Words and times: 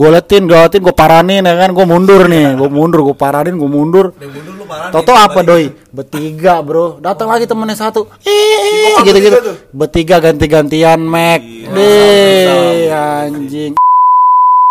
gue 0.00 0.08
letin 0.08 0.48
gue 0.48 0.56
letin 0.56 0.80
gue 0.80 0.96
paranin 0.96 1.44
ya 1.44 1.54
kan 1.60 1.76
gue 1.76 1.84
mundur 1.84 2.24
nih 2.24 2.56
gue 2.56 2.68
mundur 2.72 3.04
gue 3.04 3.16
paranin 3.20 3.60
gue 3.60 3.68
mundur 3.68 4.16
mundur 4.16 4.54
lu 4.56 4.64
parah 4.64 4.88
Toto 4.88 5.12
apa 5.12 5.44
doi? 5.44 5.68
Bertiga 5.92 6.64
bro. 6.64 6.96
Datang 7.02 7.28
lagi 7.28 7.44
temennya 7.44 7.76
satu. 7.76 8.08
Eh, 8.24 8.96
gitu 9.04 9.18
gitu. 9.20 9.38
Bertiga 9.76 10.22
ganti-gantian 10.22 11.04
Mac. 11.04 11.42
Deh, 11.44 12.88
anjing. 12.90 13.74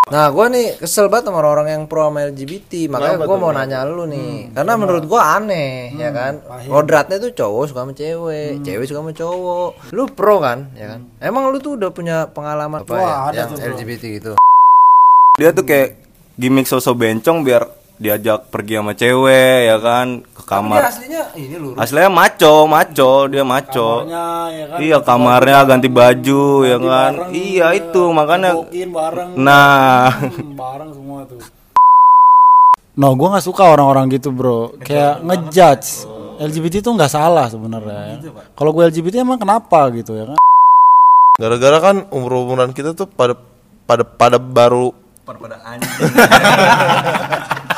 Nah, 0.09 0.25
gue 0.33 0.45
nih 0.49 0.65
kesel 0.81 1.05
banget 1.05 1.29
sama 1.29 1.45
orang-orang 1.45 1.67
yang 1.69 1.83
pro 1.85 2.09
sama 2.09 2.25
LGBT. 2.33 2.89
Makanya 2.89 3.21
gue 3.21 3.37
mau 3.37 3.53
nanya 3.53 3.85
lu 3.85 4.09
nih. 4.09 4.49
Karena 4.57 4.73
menurut 4.73 5.05
gue 5.05 5.21
aneh, 5.21 5.93
ya 5.93 6.09
kan? 6.09 6.41
Kodratnya 6.65 7.21
tuh 7.21 7.29
cowok 7.37 7.63
suka 7.69 7.85
sama 7.85 7.93
cewek, 7.93 8.65
cewek 8.65 8.85
suka 8.89 9.05
sama 9.05 9.13
cowok. 9.13 9.93
Lu 9.93 10.09
pro 10.09 10.41
kan, 10.41 10.73
ya 10.73 10.97
kan? 10.97 11.05
Emang 11.21 11.53
lu 11.53 11.61
tuh 11.61 11.77
udah 11.77 11.93
punya 11.93 12.25
pengalaman 12.33 12.81
apa 12.81 12.97
ya, 13.31 13.45
yang 13.45 13.53
LGBT 13.53 14.03
gitu? 14.17 14.33
Dia 15.39 15.55
tuh 15.55 15.63
kayak 15.63 15.95
gimmick 16.35 16.67
sosok 16.67 16.99
bencong 16.99 17.47
biar 17.47 17.63
diajak 17.99 18.51
pergi 18.51 18.79
sama 18.79 18.95
cewek 18.95 19.59
ya 19.71 19.75
kan 19.79 20.23
ke 20.23 20.41
kamar 20.47 20.87
aslinya 20.87 21.35
ini 21.35 21.55
lu. 21.59 21.75
aslinya 21.75 22.07
maco 22.07 22.63
maco 22.63 23.11
dia 23.27 23.43
maco 23.43 24.07
ya 24.07 24.65
kan. 24.71 24.79
iya 24.79 24.97
kamarnya 25.03 25.67
ganti 25.67 25.87
baju 25.91 26.63
ya 26.63 26.77
kan 26.79 27.11
iya 27.35 27.75
itu 27.75 28.03
makanya 28.11 28.55
bareng 28.71 29.35
nah 29.35 30.15
bareng 30.59 30.91
semua 30.95 31.23
tuh. 31.27 31.39
No, 32.99 33.15
gue 33.15 33.31
nggak 33.31 33.47
suka 33.47 33.63
orang-orang 33.63 34.11
gitu 34.11 34.27
bro. 34.35 34.75
Kayak 34.83 35.23
ngejudge. 35.23 36.03
LGBT 36.35 36.83
tuh 36.83 36.99
nggak 36.99 37.07
salah 37.07 37.47
sebenarnya. 37.47 38.19
ya. 38.19 38.43
Kalau 38.59 38.75
gue 38.75 38.91
LGBT 38.91 39.23
emang 39.23 39.39
kenapa 39.39 39.87
gitu 39.95 40.19
ya 40.19 40.27
kan? 40.27 40.37
Gara-gara 41.39 41.79
kan 41.79 41.95
umur-umuran 42.11 42.75
kita 42.75 42.91
tuh 42.91 43.07
pada 43.07 43.39
pada 43.87 44.03
pada 44.03 44.35
baru 44.35 44.91
pada 45.37 45.61
anjing 45.61 45.91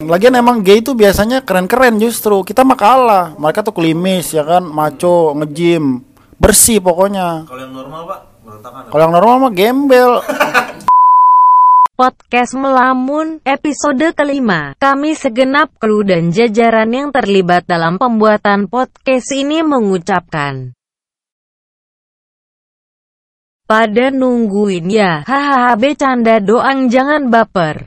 Lagian 0.00 0.32
emang 0.32 0.64
gay 0.64 0.80
itu 0.80 0.96
biasanya 0.96 1.44
keren-keren 1.44 2.00
justru. 2.00 2.40
Kita 2.40 2.64
mah 2.64 2.72
kalah. 2.72 3.36
Mereka 3.36 3.60
tuh 3.60 3.76
klimis 3.76 4.32
ya 4.32 4.48
kan, 4.48 4.64
maco, 4.64 5.36
ngejim, 5.36 6.00
bersih 6.40 6.80
pokoknya. 6.80 7.44
kalau 7.44 7.60
yang 7.60 7.74
normal 7.76 8.08
pak 8.08 8.20
berantakan 8.40 8.80
Kalau 8.88 9.02
yang 9.04 9.12
normal 9.12 9.36
mah 9.36 9.52
gembel. 9.52 10.10
Podcast 12.00 12.56
Melamun, 12.56 13.44
episode 13.44 14.16
kelima. 14.16 14.72
Kami 14.80 15.12
segenap 15.12 15.76
kru 15.76 16.00
dan 16.00 16.32
jajaran 16.32 16.88
yang 16.88 17.12
terlibat 17.12 17.68
dalam 17.68 18.00
pembuatan 18.00 18.72
podcast 18.72 19.28
ini 19.36 19.60
mengucapkan. 19.60 20.79
Pada 23.70 24.10
nungguin 24.10 24.90
ya, 24.90 25.22
hahaha 25.22 25.78
becanda 25.78 26.42
doang 26.42 26.90
jangan 26.90 27.30
baper. 27.30 27.86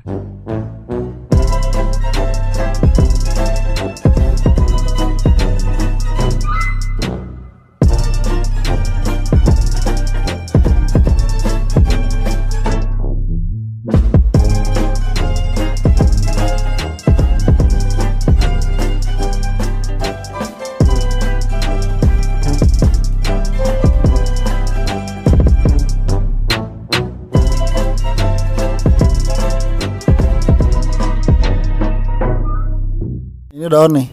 Ini 33.64 33.72
udah 33.72 33.88
on 33.88 33.96
nih. 33.96 34.08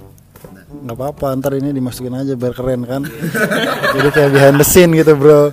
Nggak 0.87 0.95
apa-apa, 0.95 1.27
ntar 1.43 1.59
ini 1.59 1.75
dimasukin 1.75 2.15
aja 2.15 2.39
biar 2.39 2.55
keren 2.55 2.87
kan. 2.87 3.03
Jadi 3.99 4.09
kayak 4.15 4.31
behind 4.31 4.63
the 4.63 4.67
scene 4.71 4.95
gitu 4.95 5.19
bro. 5.19 5.51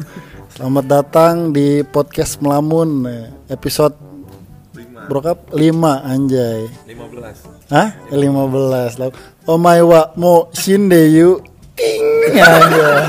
Selamat 0.53 0.85
datang 0.85 1.50
di 1.50 1.81
podcast 1.81 2.38
Melamun 2.38 3.09
eh, 3.09 3.34
episode 3.50 3.97
Brokap 5.09 5.50
5 5.50 5.81
anjay. 6.13 6.69
15 6.86 7.74
Hah? 7.74 7.97
15 8.13 9.02
lah. 9.02 9.09
Oh 9.50 9.57
my 9.57 9.81
wa 9.81 10.13
mo 10.13 10.53
shindeyu. 10.53 11.41
King 11.74 12.38
anjay. 12.38 13.02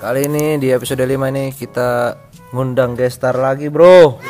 Kali 0.00 0.24
ini 0.24 0.56
di 0.56 0.72
episode 0.72 1.04
5 1.04 1.20
ini 1.36 1.52
kita 1.52 2.16
ngundang 2.56 2.96
gestar 2.96 3.36
lagi, 3.36 3.68
Bro. 3.68 4.24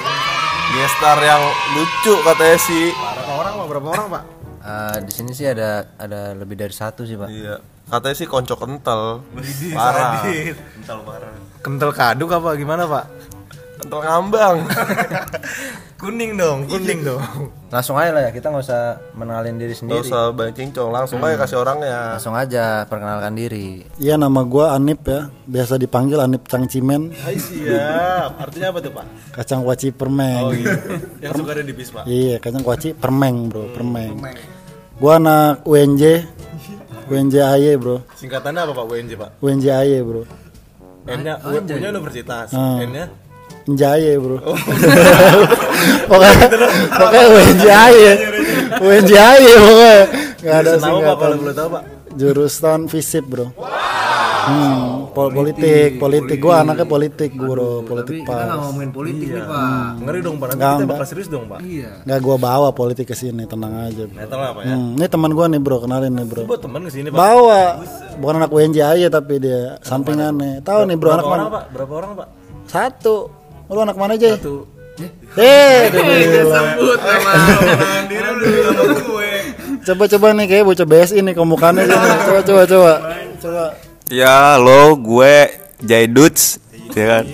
gestar 0.75 1.23
yang 1.23 1.43
lucu 1.79 2.19
katanya 2.27 2.59
sih. 2.59 2.91
berapa 2.91 3.31
orang 3.31 3.53
pak 3.55 3.67
berapa 3.71 3.89
orang 3.95 4.09
pak 4.11 4.36
Ah, 4.67 4.99
di 4.99 5.13
sini 5.15 5.31
sih 5.31 5.47
ada 5.47 5.87
ada 5.95 6.35
lebih 6.35 6.59
dari 6.59 6.75
satu 6.75 7.07
sih, 7.07 7.15
Pak. 7.15 7.31
Iya. 7.31 7.57
Katanya 7.87 8.17
sih 8.19 8.27
konco 8.27 8.59
kental. 8.59 9.23
Parah. 9.71 10.27
kental 10.75 10.99
parah 11.07 11.31
Kental 11.63 11.91
kaduk 11.95 12.35
apa 12.35 12.59
gimana 12.59 12.83
pak? 12.83 13.07
Kental 13.79 14.01
ngambang. 14.03 14.57
Kuning 15.97 16.37
dong, 16.37 16.69
kuning 16.69 17.01
dong. 17.01 17.23
Langsung 17.73 17.97
aja 17.97 18.13
lah 18.13 18.29
ya, 18.29 18.31
kita 18.31 18.53
nggak 18.53 18.65
usah 18.69 19.01
mengenalin 19.17 19.57
diri 19.57 19.73
sendiri. 19.73 20.05
usah 20.05 20.29
banyak 20.29 20.53
cincong, 20.53 20.93
langsung 20.93 21.25
aja 21.25 21.41
kasih 21.41 21.57
orangnya. 21.57 22.21
Langsung 22.21 22.37
aja 22.37 22.85
perkenalkan 22.85 23.33
diri. 23.33 23.81
Iya 23.97 24.21
nama 24.21 24.45
gua 24.45 24.77
Anip 24.77 25.09
ya. 25.09 25.33
Biasa 25.49 25.81
dipanggil 25.81 26.21
Anip 26.21 26.45
Cangcimen. 26.45 27.17
Hai 27.17 27.41
siap 27.41 28.37
artinya 28.37 28.77
apa 28.77 28.79
tuh 28.85 28.93
pak 28.93 29.07
Kacang 29.41 29.65
kuaci 29.65 29.89
permeng. 29.89 30.45
oh 30.45 30.53
iya 30.53 30.75
yang 31.25 31.33
suka 31.33 31.57
ada 31.57 31.65
di 31.65 31.73
bis 31.73 31.89
pak 31.89 32.05
Iya, 32.05 32.45
kacang 32.45 32.61
kuaci 32.61 32.93
permeng, 32.93 33.49
Bro, 33.49 33.73
permeng. 33.73 34.21
Gua 34.97 35.21
anak 35.21 35.63
UNJ. 35.69 36.03
UNJ 37.07 37.35
AY, 37.39 37.79
Bro. 37.79 38.03
singkatannya 38.19 38.67
apa 38.67 38.73
pak? 38.75 38.85
WNJ 38.91 39.13
pak? 39.15 39.31
UNJ 39.39 39.65
AY, 39.71 40.03
Bro. 40.03 40.23
N 41.07 41.23
nya 41.23 41.39
U 41.47 41.55
nya 41.63 41.89
universitas. 41.95 42.51
Ah. 42.51 42.83
N 42.83 42.91
nya 42.91 43.07
Njaya 43.67 44.15
bro. 44.23 44.39
Pokoknya 46.11 46.47
Pokoknya 46.87 47.27
UNJ 47.35 47.65
AY 47.67 47.99
UNJ 48.79 49.11
AY 49.15 49.47
pokoknya. 49.59 49.99
Gak 50.39 50.55
ada 50.63 50.71
pak? 50.71 50.87
Kalau 50.87 50.99
singkatan. 51.03 51.31
boleh 51.43 51.55
tahu 51.55 51.69
pak? 51.75 51.83
Jurusan 52.15 52.81
FISIP 52.87 53.25
bro 53.27 53.47
Hmm, 54.47 55.11
pol 55.11 55.29
politik, 55.29 55.99
politik, 55.99 56.39
gua 56.39 56.63
anaknya 56.63 56.85
politik 56.85 57.31
bro, 57.33 57.83
politik 57.83 58.23
pas. 58.23 58.47
ngomongin 58.47 58.91
politik 58.91 59.27
nih, 59.29 59.43
Pak. 59.43 59.59
Hmm, 59.59 59.91
ngeri 60.01 60.19
dong 60.21 60.37
pak 60.37 60.47
nanti 60.49 60.63
kita 60.63 60.87
bakal 60.87 61.07
serius 61.07 61.27
dong 61.27 61.45
pak 61.47 61.59
Iya. 61.61 61.91
Nggak 62.03 62.19
gua 62.23 62.37
bawa 62.37 62.69
politik 62.71 63.07
ke 63.07 63.15
sini, 63.15 63.43
tenang 63.45 63.75
aja. 63.83 64.03
Bro. 64.05 64.19
apa 64.23 64.61
ya 64.63 64.71
Hmm, 64.71 64.95
ini 64.95 65.07
teman 65.07 65.31
gua 65.33 65.47
nih 65.47 65.59
bro, 65.59 65.77
kenalin 65.79 66.13
nih 66.13 66.25
bro. 66.25 66.43
teman 66.57 66.81
ke 66.81 66.91
sini 66.91 67.09
pak 67.09 67.19
Bawa, 67.19 67.63
bukan 68.17 68.35
anak 68.37 68.51
UNJ 68.51 68.79
aja 68.79 69.07
tapi 69.09 69.35
dia 69.37 69.77
sampingannya. 69.81 70.63
Tahu 70.63 70.81
nih 70.85 70.97
bro, 70.97 71.11
anak 71.13 71.25
berapa 71.25 71.27
mana? 71.27 71.43
orang 71.43 71.51
pak 71.51 71.65
berapa 71.75 71.93
orang 71.93 72.11
pak 72.15 72.29
Satu. 72.67 73.17
Lu 73.67 73.79
anak 73.79 73.95
mana 73.95 74.15
aja? 74.15 74.39
tuh 74.39 74.63
Eh, 75.37 75.93
dia 75.93 76.03
bilang. 76.41 76.67
sebut 76.73 76.97
nama 76.97 77.33
diri 78.09 78.31
gue 78.97 79.31
Coba-coba 79.85 80.27
nih 80.33 80.47
kayak 80.49 80.65
bocah 80.65 80.87
BSI 80.89 81.21
nih 81.21 81.35
komukannya 81.35 81.85
sini. 81.85 82.17
Coba 82.27 82.41
coba 82.43 82.63
coba. 82.65 82.93
Coba. 83.37 83.65
Ya 84.07 84.55
lo 84.55 84.95
gue 84.95 85.51
Jai 85.83 86.07
Duts 86.07 86.63
ya 86.95 87.05
kan? 87.21 87.25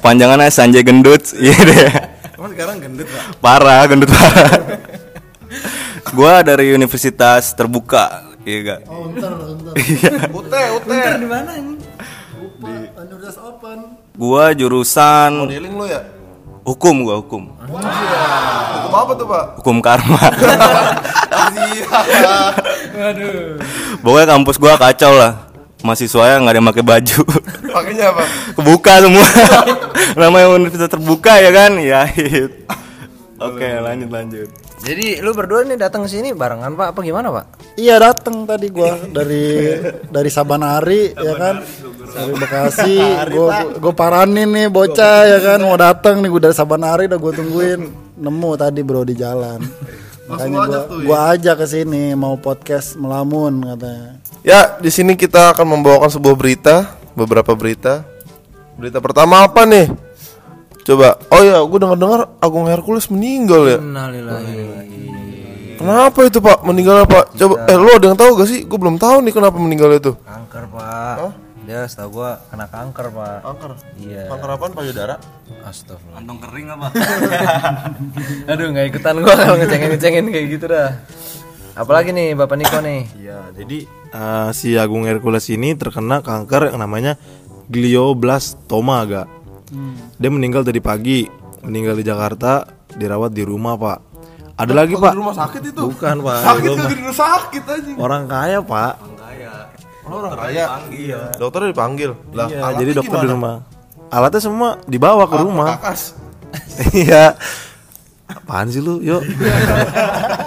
Panjangannya 0.00 0.48
Sanjay 0.48 0.86
Genduts 0.86 1.34
iya 1.42 1.58
deh. 1.58 1.90
Emang 2.38 2.54
sekarang 2.56 2.76
gendut 2.80 3.04
pak? 3.04 3.22
Parah 3.42 3.82
gendut 3.84 4.08
parah 4.08 4.50
gue 6.16 6.34
dari 6.42 6.72
universitas 6.72 7.52
terbuka 7.52 8.24
iya 8.48 8.58
gak 8.64 8.80
Oh, 8.88 9.10
bentar, 9.12 9.30
bentar. 9.36 9.74
Ute, 10.32 10.62
ute. 10.80 10.96
Universitas 13.00 13.36
Open. 13.42 13.78
gue 14.14 14.44
jurusan 14.56 15.30
Modeling 15.44 15.74
lu 15.76 15.84
ya? 15.90 16.00
hukum 16.64 17.02
gue 17.02 17.16
hukum. 17.24 17.42
Hukum 17.56 18.94
apa 18.94 19.12
tuh, 19.16 19.26
Pak? 19.26 19.44
hukum 19.60 19.76
karma. 19.82 20.20
Pokoknya 24.04 24.26
kampus 24.28 24.56
gue 24.60 24.72
kacau 24.76 25.12
lah 25.16 25.49
mahasiswanya 25.82 26.36
nggak 26.44 26.52
ada 26.52 26.58
yang 26.60 26.70
pakai 26.72 26.84
baju. 26.84 27.20
Pakainya 27.76 28.06
apa? 28.12 28.22
kebuka 28.56 28.92
semua. 29.02 29.28
Namanya 30.20 30.46
universitas 30.52 30.90
terbuka 30.90 31.32
ya 31.40 31.50
kan? 31.52 31.72
Ya 31.80 32.04
it. 32.08 32.68
oke 33.40 33.68
lanjut 33.80 34.10
lanjut. 34.12 34.48
Jadi 34.80 35.20
lu 35.20 35.36
berdua 35.36 35.60
nih 35.68 35.76
datang 35.76 36.08
ke 36.08 36.16
sini 36.16 36.32
barengan, 36.32 36.72
Pak? 36.72 36.96
Apa 36.96 37.00
gimana, 37.04 37.28
Pak? 37.28 37.76
Iya 37.76 38.00
datang 38.00 38.48
tadi 38.48 38.72
gua 38.72 38.96
dari 39.16 39.76
dari 40.08 40.30
Sabanari 40.32 41.12
ya 41.12 41.34
kan? 41.36 41.60
dari 42.10 42.32
Bekasi. 42.32 42.96
Gua 43.28 43.76
gua 43.76 43.92
paranin 43.92 44.48
nih 44.48 44.66
bocah 44.72 45.28
ya 45.28 45.38
kan? 45.44 45.58
Mau 45.60 45.76
datang 45.76 46.24
nih 46.24 46.32
gua 46.32 46.42
dari 46.48 46.56
Sabanari 46.56 47.04
udah 47.12 47.20
gua 47.20 47.32
tungguin. 47.36 47.80
Nemu 48.20 48.50
tadi 48.56 48.80
bro 48.80 49.04
di 49.04 49.14
jalan. 49.16 49.60
Makanya 50.28 50.58
gua 50.64 50.80
gua 51.04 51.18
ajak 51.36 51.60
ke 51.60 51.66
sini 51.68 52.16
mau 52.16 52.40
podcast 52.40 52.96
melamun 52.96 53.60
katanya 53.76 54.19
Ya, 54.40 54.80
di 54.80 54.88
sini 54.88 55.20
kita 55.20 55.52
akan 55.52 55.76
membawakan 55.76 56.08
sebuah 56.08 56.32
berita, 56.32 56.96
beberapa 57.12 57.52
berita. 57.52 58.08
Berita 58.80 58.96
pertama 58.96 59.44
apa 59.44 59.68
nih? 59.68 59.92
Coba. 60.80 61.20
Oh 61.28 61.44
ya, 61.44 61.60
gue 61.60 61.78
dengar-dengar 61.78 62.32
Agung 62.40 62.64
Hercules 62.64 63.04
meninggal 63.12 63.68
ya. 63.68 63.78
Kenapa 65.76 66.20
itu 66.24 66.40
Pak? 66.40 66.64
Meninggal 66.64 67.04
Pak? 67.04 67.36
Coba 67.36 67.54
eh 67.68 67.76
lu 67.76 67.88
ada 67.92 68.06
yang 68.12 68.16
tahu 68.16 68.40
gak 68.40 68.48
sih? 68.48 68.64
Gue 68.64 68.78
belum 68.80 68.96
tahu 68.96 69.20
nih 69.24 69.32
kenapa 69.32 69.56
meninggal 69.60 69.92
itu. 69.92 70.12
Kanker, 70.24 70.64
Pak. 70.72 71.16
Dia 71.70 71.86
setahu 71.86 72.18
gua 72.18 72.40
kena 72.50 72.66
kanker, 72.66 73.14
Pak. 73.14 73.36
Kanker. 73.46 73.72
Iya. 74.02 74.26
Kanker 74.26 74.48
apaan 74.56 74.72
payudara? 74.74 75.14
Astagfirullah. 75.62 76.18
Kantong 76.18 76.38
kering 76.42 76.66
apa? 76.72 76.86
Aduh, 78.50 78.66
nggak 78.74 78.86
ikutan 78.90 79.14
gua 79.22 79.34
kalau 79.38 79.54
ngecengin-ngecengin 79.60 80.26
kayak 80.32 80.46
gitu 80.50 80.66
dah. 80.66 80.98
Apalagi 81.74 82.10
nih 82.10 82.34
Bapak 82.34 82.56
Niko 82.58 82.78
nih? 82.82 83.06
Iya, 83.16 83.38
jadi 83.54 83.78
eh, 84.10 84.48
si 84.52 84.74
Agung 84.74 85.06
Hercules 85.06 85.46
ini 85.48 85.72
terkena 85.74 86.20
kanker 86.20 86.74
yang 86.74 86.80
namanya 86.82 87.14
glioblastoma 87.70 89.06
agak. 89.06 89.26
Dia 90.18 90.30
meninggal 90.34 90.66
tadi 90.66 90.82
pagi, 90.82 91.30
meninggal 91.62 91.94
di 91.94 92.02
Jakarta, 92.02 92.66
dirawat 92.90 93.30
di 93.30 93.46
rumah 93.46 93.78
pak. 93.78 93.98
Ada 94.58 94.72
lagi 94.74 94.98
pak? 94.98 95.14
Di 95.14 95.20
rumah 95.22 95.32
sakit 95.32 95.62
itu. 95.72 95.82
Bukan 95.94 96.16
pak. 96.20 96.38
Sakit 96.50 96.62
kagak 96.68 96.88
di 96.90 96.96
rumah 96.98 97.16
sakit 97.16 97.62
aja. 97.64 97.90
Orang 97.96 98.22
kaya 98.26 98.58
pak. 98.60 98.92
Orang 100.10 100.34
kaya. 100.34 100.64
Iya. 100.90 101.20
Dokternya 101.38 101.70
dipanggil. 101.70 102.10
Lah, 102.34 102.50
Iya, 102.50 102.74
jadi 102.82 102.90
dokter 102.98 103.18
di 103.22 103.30
gimana? 103.30 103.34
rumah. 103.38 103.54
Alatnya 104.10 104.42
semua 104.42 104.70
dibawa 104.84 105.24
ke 105.30 105.36
rumah. 105.38 105.68
Iya. 106.90 107.38
Apaan 108.26 108.66
sih 108.74 108.82
lu? 108.82 108.98
Yuk. 108.98 109.22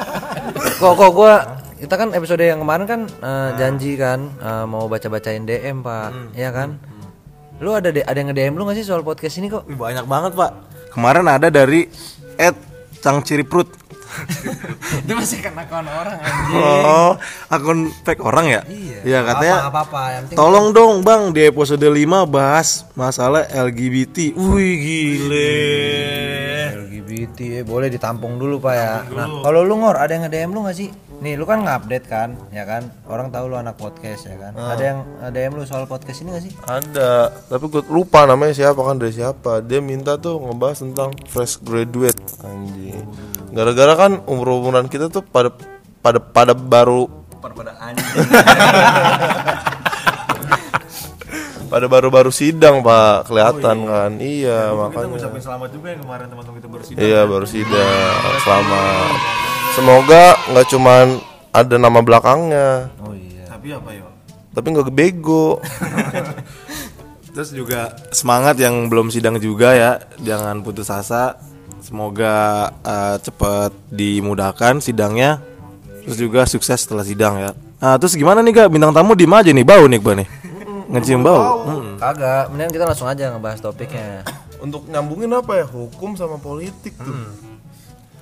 Kok 0.79 0.93
kok 0.97 1.11
gua 1.13 1.33
kita 1.77 1.99
kan 1.99 2.15
episode 2.15 2.39
yang 2.39 2.63
kemarin 2.63 2.85
kan 2.87 3.01
eh, 3.05 3.49
janji 3.59 3.99
kan 3.99 4.31
eh, 4.39 4.65
mau 4.65 4.87
baca-bacain 4.87 5.43
DM, 5.43 5.83
Pak. 5.83 6.33
Iya 6.33 6.49
kan? 6.55 6.79
Lu 7.63 7.71
ada 7.71 7.93
ada 7.93 8.17
yang 8.17 8.27
nge-DM 8.33 8.53
lu 8.57 8.65
gak 8.65 8.75
sih 8.75 8.85
soal 8.87 9.05
podcast 9.05 9.39
ini 9.39 9.47
kok? 9.47 9.63
Wih, 9.69 9.77
Banyak 9.77 10.03
banget 10.09 10.35
pak. 10.35 10.51
Kemarin 10.91 11.25
ada 11.29 11.47
dari 11.47 11.87
Ed 12.35 12.57
Cang 12.99 13.23
Ciriprut. 13.23 13.69
Itu 15.05 15.13
masih 15.17 15.41
kena 15.41 15.65
akun 15.65 15.89
orang 15.89 16.21
Oh, 16.53 17.17
akun 17.49 17.89
fake 18.05 18.21
orang 18.21 18.45
ya? 18.45 18.61
Iya. 18.69 19.25
katanya. 19.25 19.73
apa-apa, 19.73 20.01
yang 20.13 20.23
penting 20.29 20.37
Tolong 20.37 20.67
dong 20.69 21.01
bang 21.01 21.33
di 21.33 21.41
episode 21.49 21.81
5 21.81 22.29
bahas 22.29 22.85
masalah 22.93 23.47
LGBT. 23.49 24.37
Wih 24.37 24.75
gile. 24.77 26.52
LGBT 27.13 27.61
eh, 27.61 27.63
boleh 27.63 27.87
ditampung 27.93 28.41
dulu 28.41 28.57
Pak 28.57 28.73
ya. 28.73 29.05
Nah, 29.13 29.45
kalau 29.45 29.61
lu 29.61 29.77
ngor 29.77 30.01
ada 30.01 30.09
yang 30.09 30.25
nge-DM 30.25 30.49
lu 30.49 30.65
gak 30.65 30.77
sih? 30.77 30.89
Nih, 31.21 31.37
lu 31.37 31.45
kan 31.45 31.61
nge-update 31.61 32.05
kan, 32.09 32.35
ya 32.49 32.65
kan? 32.65 32.89
Orang 33.05 33.29
tahu 33.29 33.53
lu 33.53 33.55
anak 33.55 33.77
podcast 33.77 34.27
ya 34.27 34.35
kan. 34.35 34.57
Ada 34.57 34.83
yang 34.83 34.99
nge-DM 35.21 35.51
lu 35.53 35.63
soal 35.69 35.85
podcast 35.85 36.25
ini 36.25 36.33
gak 36.33 36.43
sih? 36.49 36.53
Ada, 36.65 37.29
tapi 37.47 37.65
gue 37.69 37.85
lupa 37.93 38.25
namanya 38.25 38.57
siapa 38.57 38.81
kan 38.81 38.97
dari 38.97 39.13
siapa. 39.13 39.61
Dia 39.61 39.79
minta 39.79 40.17
tuh 40.17 40.41
ngebahas 40.41 40.81
tentang 40.81 41.13
fresh 41.29 41.61
graduate 41.61 42.17
anjing. 42.41 43.05
Gara-gara 43.53 43.93
kan 43.93 44.11
umur-umuran 44.25 44.89
kita 44.89 45.13
tuh 45.13 45.21
pada 45.21 45.53
pada 46.01 46.19
pada 46.19 46.53
baru 46.57 47.05
Pada 47.39 47.77
anjing. 47.77 48.09
pada 51.73 51.89
baru-baru 51.89 52.29
sidang 52.29 52.85
pak 52.85 53.33
kelihatan 53.33 53.89
kan 53.89 54.11
iya 54.21 54.69
makanya 54.77 55.41
selamat 55.41 55.73
juga 55.73 55.97
yang 55.97 56.05
kemarin 56.05 56.25
teman-teman 56.29 56.55
kita 56.61 56.69
bersih. 56.69 56.93
iya 57.01 57.25
baru 57.25 57.49
sidang 57.49 58.29
selamat 58.45 59.17
semoga 59.73 60.25
nggak 60.53 60.67
cuman 60.69 61.05
ada 61.49 61.75
nama 61.81 61.99
belakangnya 62.05 62.93
Oh 63.01 63.13
iya. 63.17 63.49
Tapi 63.49 63.73
apa 63.73 63.89
yo? 63.89 64.05
tapi 64.53 64.67
nggak 64.69 64.93
bego 64.93 65.57
Terus 67.33 67.49
juga 67.49 67.97
semangat 68.13 68.61
yang 68.61 68.93
belum 68.93 69.09
sidang 69.09 69.41
juga 69.41 69.73
ya, 69.73 69.97
jangan 70.21 70.61
putus 70.61 70.93
asa. 70.93 71.33
Semoga 71.81 72.69
eh, 72.85 73.17
cepat 73.25 73.73
dimudahkan 73.89 74.77
sidangnya. 74.77 75.41
Terus 76.05 76.17
juga 76.21 76.45
sukses 76.45 76.85
setelah 76.85 77.01
sidang 77.01 77.41
ya. 77.41 77.51
Nah, 77.81 77.97
terus 77.97 78.13
gimana 78.13 78.45
nih 78.45 78.53
Kak? 78.53 78.69
Bintang 78.69 78.93
tamu 78.93 79.17
di 79.17 79.25
aja 79.25 79.49
nih, 79.49 79.65
bau 79.65 79.89
nih 79.89 79.97
Iqbal 79.97 80.15
nih. 80.21 80.27
Ngecium 80.89 81.21
bau. 81.23 81.63
Mm. 81.67 81.95
Kagak, 81.99 82.51
mendingan 82.51 82.71
kita 82.73 82.85
langsung 82.87 83.07
aja 83.07 83.31
ngebahas 83.31 83.59
topiknya. 83.61 84.23
untuk 84.63 84.87
nyambungin 84.87 85.27
apa 85.35 85.59
ya 85.59 85.65
hukum 85.67 86.15
sama 86.15 86.39
politik 86.39 86.95
tuh 86.95 87.11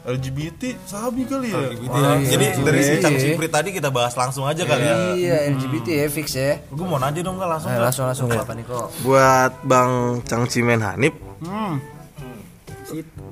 LGBT 0.02 0.74
sabi 0.90 1.30
kali 1.30 1.54
ya 1.54 1.70
Jadi 1.78 2.66
dari 2.66 2.82
si 2.82 2.98
Cang 2.98 3.14
Iya. 3.14 3.38
Ciprit 3.38 3.54
tadi 3.54 3.70
kita 3.70 3.94
bahas 3.94 4.18
langsung 4.18 4.50
aja 4.50 4.66
kali 4.66 4.82
ya. 4.82 4.96
Iya, 5.14 5.38
LGBT 5.54 5.88
ya 6.02 6.08
fix 6.10 6.34
ya. 6.34 6.58
Gue 6.74 6.86
mau 6.90 6.98
nanya 6.98 7.22
dong 7.22 7.38
nggak 7.38 7.46
langsung. 7.46 7.70
Nah, 7.70 7.86
langsung 7.86 8.06
langsung 8.10 8.26
Bapak 8.26 8.58
Niko. 8.58 8.90
Buat 9.06 9.62
Bang 9.62 10.26
Cang 10.26 10.50
Cimen 10.50 10.82
Hanif. 10.82 11.14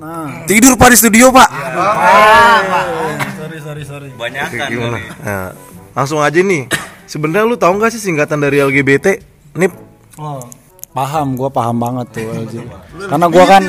Nah, 0.00 0.46
Tidur 0.46 0.78
Pak 0.78 0.88
di 0.94 0.96
studio, 0.96 1.28
Pak. 1.34 1.50
Sorry 3.34 3.58
sorry 3.58 3.82
sorry. 3.82 4.08
Banyakan 4.14 4.68
Gimana? 4.70 4.96
nih. 4.96 5.04
Nah, 5.26 5.48
langsung 5.92 6.22
aja 6.22 6.38
nih. 6.38 6.70
Sebenarnya 7.10 7.42
lu 7.50 7.58
tahu 7.58 7.74
nggak 7.74 7.90
sih 7.90 7.98
singkatan 7.98 8.38
dari 8.38 8.62
LGBT? 8.62 9.18
Nip. 9.58 9.74
paham, 10.90 11.34
gua 11.34 11.50
paham 11.50 11.76
banget 11.82 12.06
tuh. 12.22 12.30
Karena 13.10 13.26
gua 13.26 13.44
kan 13.50 13.62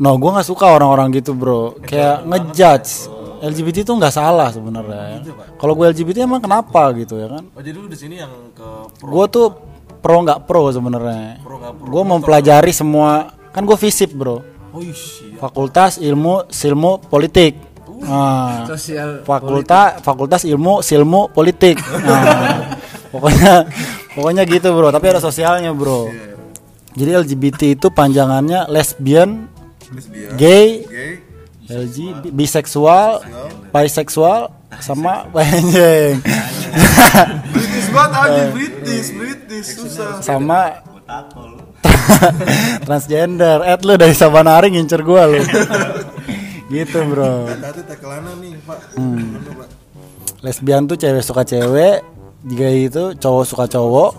No, 0.00 0.16
gua 0.16 0.38
nggak 0.38 0.48
suka 0.48 0.70
orang-orang 0.70 1.10
gitu, 1.18 1.34
Bro. 1.34 1.82
Kayak 1.82 2.22
ngejudge. 2.24 3.20
LGBT 3.40 3.88
itu 3.88 3.92
nggak 3.96 4.12
salah 4.12 4.52
sebenarnya. 4.52 5.24
ya. 5.24 5.32
Kalau 5.56 5.72
gue 5.72 5.88
LGBT 5.96 6.28
emang 6.28 6.44
kenapa 6.44 6.92
gitu 6.92 7.16
ya 7.16 7.24
kan? 7.24 7.48
Oh 7.56 7.62
jadi 7.64 7.76
lu 7.80 7.88
di 7.88 7.96
sini 7.96 8.20
yang 8.20 8.52
ke 8.52 8.68
Gue 9.00 9.24
tuh 9.32 9.56
pro 10.04 10.20
nggak 10.20 10.44
pro 10.44 10.68
sebenarnya. 10.68 11.40
Gue 11.80 12.02
mempelajari 12.04 12.68
semua. 12.76 13.32
Kan 13.50 13.64
gue 13.64 13.80
fisip, 13.80 14.12
Bro. 14.12 14.44
Oh 14.70 14.84
iya. 14.84 14.92
Fakultas 15.40 15.96
Ilmu 15.96 16.52
Silmu 16.52 17.00
Politik. 17.08 17.69
Nah, 18.00 18.64
Sosial 18.64 19.22
fakultas 19.28 20.00
Fakultas 20.00 20.42
Ilmu 20.48 20.80
Silmu 20.80 21.28
Politik. 21.30 21.76
Nah, 21.80 22.76
pokoknya 23.12 23.68
pokoknya 24.16 24.42
gitu, 24.48 24.72
Bro. 24.72 24.88
Tapi 24.88 25.06
ada 25.12 25.20
sosialnya, 25.20 25.70
Bro. 25.76 26.08
Jadi 26.96 27.10
LGBT 27.14 27.60
itu 27.78 27.86
panjangannya 27.94 28.66
lesbian, 28.66 29.46
gay, 30.34 30.82
LG, 31.70 32.26
biseksual, 32.34 33.22
bisexual, 33.70 34.50
sama 34.82 35.30
anjing. 35.34 36.18
British 37.50 37.88
banget 37.90 38.12
aja 38.22 38.42
British 38.54 39.08
British. 39.14 39.68
Susah. 39.78 40.22
Sama 40.22 40.82
transgender. 42.86 43.58
Ed 43.66 43.82
lu 43.82 43.94
dari 43.98 44.14
Sabanari 44.14 44.70
ngincer 44.70 45.02
gua 45.02 45.26
lu. 45.26 45.42
gitu, 46.70 46.98
Bro. 47.10 47.50
Tadi 47.50 47.80
tekelana 47.84 48.32
nih 48.38 48.54
Pak. 48.62 48.78
lesbian 50.40 50.88
tuh 50.88 50.96
cewek 50.96 51.20
suka 51.20 51.44
cewek 51.44 52.00
gay 52.48 52.88
itu 52.88 53.12
cowok 53.18 53.44
suka 53.44 53.64
cowok. 53.68 54.10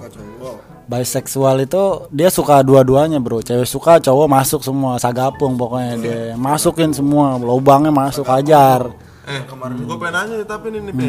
Bisexual 0.86 1.63
itu 1.65 2.12
dia 2.12 2.27
suka 2.27 2.60
dua-duanya 2.62 3.24
bro. 3.24 3.39
Cewek 3.39 3.63
suka 3.63 3.98
cowok 3.98 4.27
masuk 4.27 4.62
semua. 4.62 5.00
Sagapung 5.00 5.55
pokoknya 5.55 5.96
dia. 5.98 6.20
Masukin 6.36 6.91
semua. 6.91 7.39
Lubangnya 7.39 7.96
masuk 7.96 8.27
ajar 8.27 8.91
eh 9.31 9.41
kemarin 9.46 9.77
gue 9.86 9.98
pengen 10.01 10.13
nanya 10.17 10.36
tapi 10.43 10.67
nih 10.74 10.81
nih 10.89 10.93
Pe. 10.98 11.08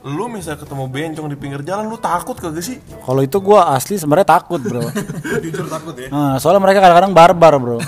Lu 0.00 0.32
misal 0.32 0.56
ketemu 0.56 0.88
bencong 0.88 1.28
di 1.28 1.36
pinggir 1.36 1.60
jalan 1.60 1.84
lu 1.92 2.00
takut 2.00 2.32
kagak 2.32 2.64
sih? 2.64 2.80
Kalau 3.04 3.20
itu 3.20 3.36
gua 3.44 3.76
asli 3.76 4.00
sebenarnya 4.00 4.40
takut 4.40 4.56
bro. 4.56 4.80
Jujur 5.44 5.68
takut 5.68 5.92
ya. 5.92 6.08
nah, 6.08 6.40
soalnya 6.40 6.64
mereka 6.64 6.80
kadang-kadang 6.80 7.12
barbar 7.12 7.54
bro. 7.60 7.78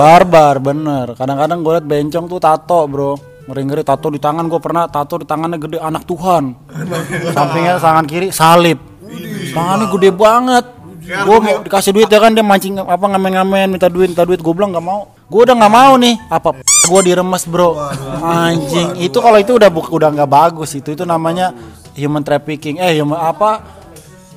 Barbar, 0.00 0.54
bener. 0.64 1.06
Kadang-kadang 1.12 1.60
gue 1.60 1.72
liat 1.76 1.86
bencong 1.86 2.24
tuh 2.24 2.40
tato 2.40 2.80
bro. 2.88 3.12
Ngeri-ngeri 3.48 3.84
tato 3.84 4.08
di 4.08 4.20
tangan 4.20 4.48
gue 4.48 4.60
pernah 4.60 4.88
tato 4.88 5.20
di 5.20 5.26
tangannya 5.28 5.60
gede 5.60 5.78
anak 5.80 6.08
Tuhan. 6.08 6.44
Sampingnya 7.36 7.76
tangan 7.76 8.04
kiri 8.08 8.32
salib. 8.32 8.80
Tangannya 9.52 9.86
gede 9.92 10.10
banget 10.12 10.66
gue 11.08 11.38
mau 11.40 11.56
dikasih 11.64 11.92
duit 11.96 12.08
ya 12.12 12.20
kan 12.20 12.36
dia 12.36 12.44
mancing 12.44 12.76
apa 12.76 13.00
ngamen-ngamen 13.00 13.72
minta 13.72 13.88
duit 13.88 14.12
minta 14.12 14.28
duit. 14.28 14.44
Gue 14.44 14.52
bilang 14.52 14.76
nggak 14.76 14.84
mau. 14.84 15.08
Gue 15.28 15.48
udah 15.48 15.56
nggak 15.56 15.72
mau 15.72 15.92
nih. 15.96 16.14
Apa 16.28 16.60
gue 16.60 17.00
diremes 17.04 17.44
bro? 17.48 17.80
Anjing. 18.20 19.00
Itu 19.00 19.24
kalau 19.24 19.40
itu 19.40 19.56
udah 19.56 19.72
udah 19.72 20.08
nggak 20.12 20.30
bagus. 20.30 20.76
Itu 20.76 20.92
itu 20.92 21.08
namanya 21.08 21.56
human 21.96 22.20
trafficking. 22.20 22.76
Eh 22.76 23.00
human 23.00 23.16
apa? 23.16 23.80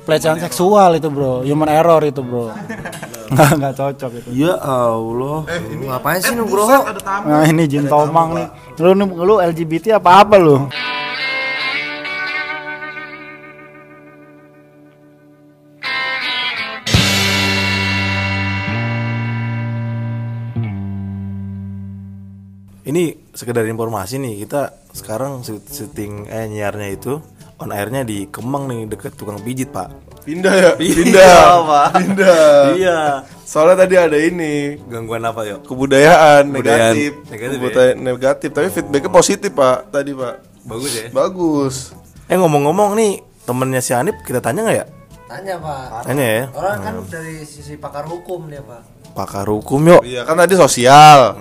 Pelecehan 0.02 0.40
seksual 0.40 0.98
itu 0.98 1.12
bro. 1.12 1.44
Human 1.44 1.68
error 1.68 2.02
itu 2.02 2.24
bro. 2.24 2.50
Nggak 3.32 3.50
nggak 3.64 3.74
cocok 3.80 4.10
itu. 4.20 4.28
Ya 4.44 4.60
Allah. 4.60 5.48
Ngapain 5.88 6.20
sih 6.20 6.36
Nugroho? 6.36 6.84
ada 6.84 7.00
tamu. 7.00 7.32
Nah 7.32 7.48
ini 7.48 7.64
Jin 7.64 7.88
Tomang 7.88 8.36
nih. 8.36 8.44
Lu 8.76 8.92
nih 8.92 9.08
lu 9.08 9.34
LGBT 9.40 9.96
apa 9.96 10.20
apa 10.20 10.36
lu 10.36 10.68
Ini 22.92 23.32
sekedar 23.32 23.64
informasi 23.64 24.20
nih, 24.20 24.44
kita 24.44 24.76
sekarang 24.92 25.40
syut- 25.40 25.64
syuting 25.64 26.28
eh 26.28 26.44
nyiarnya 26.44 26.92
itu 26.92 27.24
on 27.56 27.72
airnya 27.72 28.04
di 28.04 28.28
Kemang 28.28 28.68
nih 28.68 28.84
deket 28.84 29.16
tukang 29.16 29.40
pijit 29.40 29.72
pak. 29.72 29.88
Pindah 30.20 30.52
ya? 30.52 30.70
Iya, 30.84 30.92
Pindah. 31.00 31.40
Pak. 31.64 31.88
Pindah. 31.96 32.52
Iya. 32.76 32.98
Soalnya 33.48 33.76
tadi 33.80 33.96
ada 33.96 34.12
ini 34.14 34.76
Gangguan 34.86 35.24
apa 35.24 35.40
yuk? 35.42 35.64
kebudayaan, 35.64 36.52
Kebudayaan 36.52 36.92
negatif, 36.92 37.12
negatif 37.32 37.48
ya? 37.48 37.56
Kebudayaan 37.56 37.96
negatif, 37.98 38.48
tapi 38.52 38.68
feedbacknya 38.68 39.08
positif 39.10 39.50
pak 39.50 39.88
tadi 39.88 40.12
pak. 40.12 40.34
Bagus 40.62 40.92
ya. 40.92 41.08
Bagus. 41.08 41.96
Eh 42.28 42.36
ngomong-ngomong 42.36 42.92
nih 42.92 43.12
temennya 43.42 43.80
si 43.80 43.96
Hanif 43.96 44.20
kita 44.20 44.44
tanya 44.44 44.68
nggak 44.68 44.76
ya? 44.76 44.86
Tanya 45.26 45.54
pak. 45.56 46.04
Tanya 46.04 46.26
ya. 46.28 46.44
Orang 46.52 46.76
kan 46.78 46.94
dari 47.08 47.40
sisi 47.42 47.80
pakar 47.80 48.04
hukum 48.04 48.52
dia 48.52 48.60
pak. 48.60 48.84
Pakar 49.16 49.48
hukum 49.48 49.80
yuk. 49.88 50.04
Iya 50.04 50.28
kan 50.28 50.36
tadi 50.36 50.54
sosial, 50.54 51.40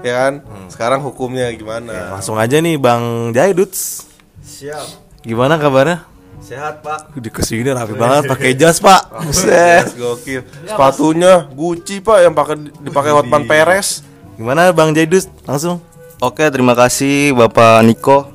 ya 0.00 0.12
kan. 0.16 0.32
Sekarang 0.68 1.00
hukumnya 1.02 1.48
gimana? 1.56 2.16
Langsung 2.16 2.36
aja 2.36 2.60
nih 2.60 2.76
Bang 2.76 3.32
Jaiduts. 3.32 4.06
Siap. 4.44 4.86
Gimana 5.24 5.56
kabarnya? 5.56 6.04
Sehat, 6.38 6.80
Pak. 6.80 7.12
Di 7.18 7.28
ke 7.28 7.42
sini 7.44 7.68
rapi 7.68 7.92
banget 7.92 8.30
pakai 8.30 8.56
jas 8.56 8.78
pak. 8.80 9.10
Buset. 9.26 9.92
Gokil. 9.98 10.46
Sepatunya 10.64 11.44
Gucci 11.50 12.00
pak 12.00 12.24
yang 12.24 12.32
pakai 12.32 12.56
dipakai 12.80 13.12
Hotman 13.12 13.44
Perez. 13.44 14.06
Gimana 14.38 14.70
Bang 14.70 14.94
Jaidus? 14.94 15.26
Langsung. 15.44 15.82
Oke, 16.18 16.46
terima 16.50 16.72
kasih 16.78 17.34
Bapak 17.34 17.82
Niko. 17.82 18.30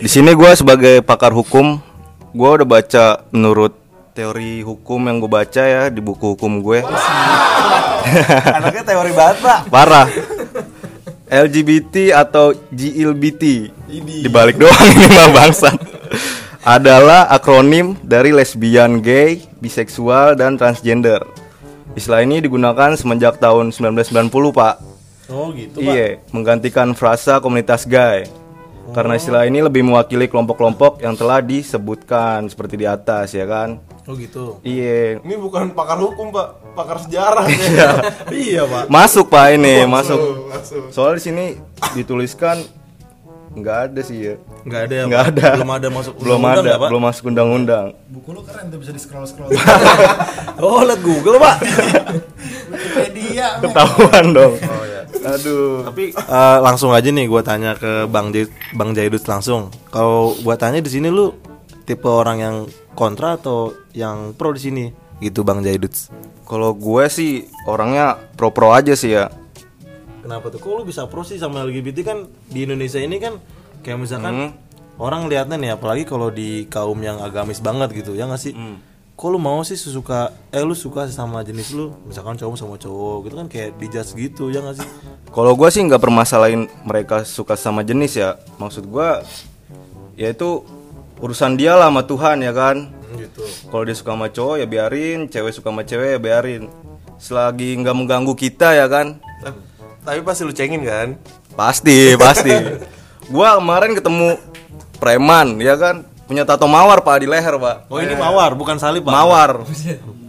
Di 0.00 0.08
sini 0.08 0.36
gue 0.36 0.50
sebagai 0.52 1.00
pakar 1.00 1.32
hukum, 1.32 1.80
gue 2.32 2.48
udah 2.60 2.68
baca 2.68 3.04
menurut 3.32 3.72
teori 4.12 4.62
hukum 4.62 5.08
yang 5.08 5.16
gue 5.18 5.28
baca 5.28 5.62
ya 5.64 5.88
di 5.88 5.98
buku 5.98 6.36
hukum 6.36 6.60
gue. 6.60 6.84
Anaknya 8.56 8.84
teori 8.84 9.12
banget 9.12 9.36
pak. 9.40 9.58
Parah. 9.68 10.06
LGBT 11.34 12.14
atau 12.14 12.54
GLBT 12.70 13.74
dibalik 14.22 14.54
doang 14.54 14.86
ini 14.94 15.06
mah 15.10 15.30
bangsat 15.34 15.74
adalah 16.64 17.28
akronim 17.28 17.98
dari 18.00 18.32
lesbian, 18.32 19.02
gay, 19.02 19.44
biseksual 19.60 20.38
dan 20.38 20.56
transgender. 20.56 21.20
Istilah 21.92 22.24
ini 22.24 22.40
digunakan 22.40 22.96
semenjak 22.96 23.36
tahun 23.36 23.74
1990 23.74 24.30
pak. 24.54 24.74
Oh, 25.28 25.52
gitu, 25.52 25.80
Iya, 25.80 26.24
menggantikan 26.32 26.96
frasa 26.96 27.42
komunitas 27.42 27.84
gay. 27.84 28.24
Karena 28.92 29.16
istilah 29.16 29.46
ini 29.46 29.58
lebih 29.58 29.80
mewakili 29.80 30.28
kelompok-kelompok 30.28 31.00
yang 31.00 31.14
telah 31.14 31.40
disebutkan 31.40 32.44
seperti 32.46 32.76
di 32.76 32.84
atas 32.84 33.32
ya 33.32 33.46
kan. 33.46 33.80
Oh, 34.04 34.12
gitu. 34.12 34.60
Iya. 34.60 35.24
Ini 35.24 35.34
bukan 35.40 35.72
pakar 35.72 35.96
hukum 35.96 36.28
pak, 36.28 36.76
pakar 36.76 37.00
sejarah. 37.00 37.48
iya, 38.28 38.68
Pak. 38.68 38.92
Masuk 38.92 39.32
pak 39.32 39.56
ini, 39.56 39.88
masuk. 39.88 40.20
Soal 40.92 41.16
di 41.16 41.22
sini 41.24 41.44
dituliskan 41.96 42.60
nggak 43.54 43.78
ada 43.88 44.00
sih 44.02 44.18
ya. 44.20 44.34
Enggak 44.66 44.80
ada 44.90 44.94
ya, 44.94 45.02
Nggak 45.06 45.22
Pak? 45.22 45.30
ada. 45.32 45.48
Belum 45.54 45.72
ada 45.72 45.88
masuk 45.88 46.12
Belum 46.18 46.36
undang-undang 46.36 46.64
ada, 46.64 46.68
ya, 46.68 46.76
Pak? 46.76 46.88
belum 46.90 47.02
masuk 47.06 47.24
undang-undang. 47.24 47.86
Buku 48.10 48.28
lu 48.34 48.40
keren 48.42 48.64
tuh 48.66 48.78
bisa 48.82 48.90
di 48.90 49.00
scroll 49.00 49.24
scroll. 49.24 49.48
Oh, 50.54 50.80
liat 50.80 51.00
Google, 51.00 51.36
Pak. 51.36 51.56
Wikipedia. 52.72 53.58
Ketahuan 53.58 54.24
dong. 54.30 54.54
Aduh. 55.26 55.82
Tapi 55.84 56.12
eh, 56.12 56.58
langsung 56.60 56.90
aja 56.90 57.06
nih 57.06 57.24
gua 57.24 57.40
tanya 57.40 57.72
ke 57.72 58.04
Bang 58.06 58.30
Jai- 58.30 58.50
Bang 58.72 58.92
Jaidus 58.92 59.24
langsung. 59.24 59.72
Kalau 59.88 60.36
gua 60.38 60.54
tanya 60.54 60.78
di 60.78 60.88
sini 60.88 61.08
lu 61.08 61.32
tipe 61.82 62.04
orang 62.04 62.38
yang 62.38 62.56
kontra 62.92 63.34
atau 63.34 63.72
yang 63.90 64.32
pro 64.32 64.52
di 64.52 64.60
sini? 64.60 64.84
Gitu 65.16 65.40
Bang 65.40 65.60
Jaidus. 65.60 66.10
Kalau 66.44 66.72
gue 66.72 67.04
sih 67.08 67.32
orangnya 67.64 68.20
pro-pro 68.34 68.70
aja 68.70 68.92
sih 68.92 69.12
ya. 69.12 69.32
Kenapa 70.20 70.48
tuh? 70.48 70.56
Kok 70.56 70.72
lu 70.74 70.84
bisa 70.84 71.04
pro 71.04 71.20
sih 71.20 71.36
sama 71.36 71.62
LGBT 71.62 71.98
kan 72.02 72.18
di 72.46 72.64
Indonesia 72.64 72.96
ini 72.96 73.16
kan 73.16 73.40
kayak 73.80 73.96
misalkan 73.98 74.34
Hmm. 74.34 74.50
orang 74.96 75.24
lihatnya 75.24 75.56
nih 75.56 75.70
apalagi 75.72 76.04
kalau 76.04 76.28
di 76.28 76.64
kaum 76.66 76.96
yang 76.98 77.16
agamis 77.18 77.58
banget 77.58 77.92
gitu 77.94 78.12
ya 78.12 78.24
nggak 78.24 78.42
sih? 78.42 78.52
Hmm. 78.52 78.76
Kok 79.14 79.28
lu 79.30 79.38
mau 79.38 79.62
sih 79.62 79.78
suka 79.78 80.34
eh 80.50 80.58
lu 80.66 80.74
suka 80.74 81.06
sama 81.06 81.46
jenis 81.46 81.70
lu 81.70 81.94
misalkan 82.02 82.34
cowok 82.34 82.58
sama 82.58 82.74
cowok 82.74 83.16
gitu 83.30 83.34
kan 83.38 83.46
kayak 83.46 83.70
dijudge 83.78 84.10
gitu 84.18 84.50
ya 84.50 84.58
nggak 84.58 84.82
sih? 84.82 84.88
Kalau 85.30 85.54
gue 85.54 85.68
sih 85.70 85.86
nggak 85.86 86.02
permasalahin 86.02 86.66
mereka 86.82 87.22
suka 87.22 87.54
sama 87.54 87.86
jenis 87.86 88.18
ya. 88.18 88.34
Maksud 88.58 88.90
gue, 88.90 89.08
ya 90.18 90.34
itu 90.34 90.66
urusan 91.22 91.54
dia 91.54 91.78
lah 91.78 91.94
sama 91.94 92.02
Tuhan 92.02 92.42
ya 92.42 92.50
kan. 92.50 92.90
Gitu. 93.14 93.42
Kalau 93.70 93.86
dia 93.86 93.94
suka 93.94 94.18
sama 94.18 94.26
cowok 94.34 94.56
ya 94.58 94.66
biarin, 94.66 95.30
cewek 95.30 95.54
suka 95.54 95.70
sama 95.70 95.86
cewek 95.86 96.08
ya 96.14 96.18
biarin. 96.18 96.62
Selagi 97.22 97.78
nggak 97.78 97.94
mengganggu 97.94 98.34
kita 98.34 98.74
ya 98.74 98.90
kan. 98.90 99.22
Tapi 100.02 100.20
pasti 100.26 100.42
lu 100.42 100.50
cengin 100.50 100.82
kan? 100.82 101.14
Pasti, 101.54 102.18
pasti. 102.18 102.50
Gua 103.32 103.62
kemarin 103.62 103.94
ketemu 103.94 104.36
preman 104.98 105.62
ya 105.62 105.78
kan, 105.78 106.02
punya 106.24 106.42
tato 106.48 106.64
mawar 106.64 107.04
Pak 107.04 107.16
di 107.20 107.26
leher, 107.28 107.54
Pak. 107.56 107.88
Oh 107.92 108.00
ini 108.00 108.16
mawar 108.16 108.56
bukan 108.56 108.80
salib 108.80 109.04
pak? 109.04 109.12
Mawar. 109.12 109.64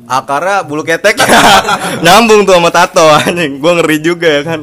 Akarnya 0.06 0.62
bulu 0.62 0.86
ketek 0.86 1.18
nyambung 2.06 2.46
tuh 2.46 2.54
sama 2.54 2.70
tato 2.70 3.06
anjing. 3.10 3.58
Gua 3.58 3.80
ngeri 3.80 3.98
juga 4.04 4.28
ya 4.30 4.42
kan. 4.46 4.60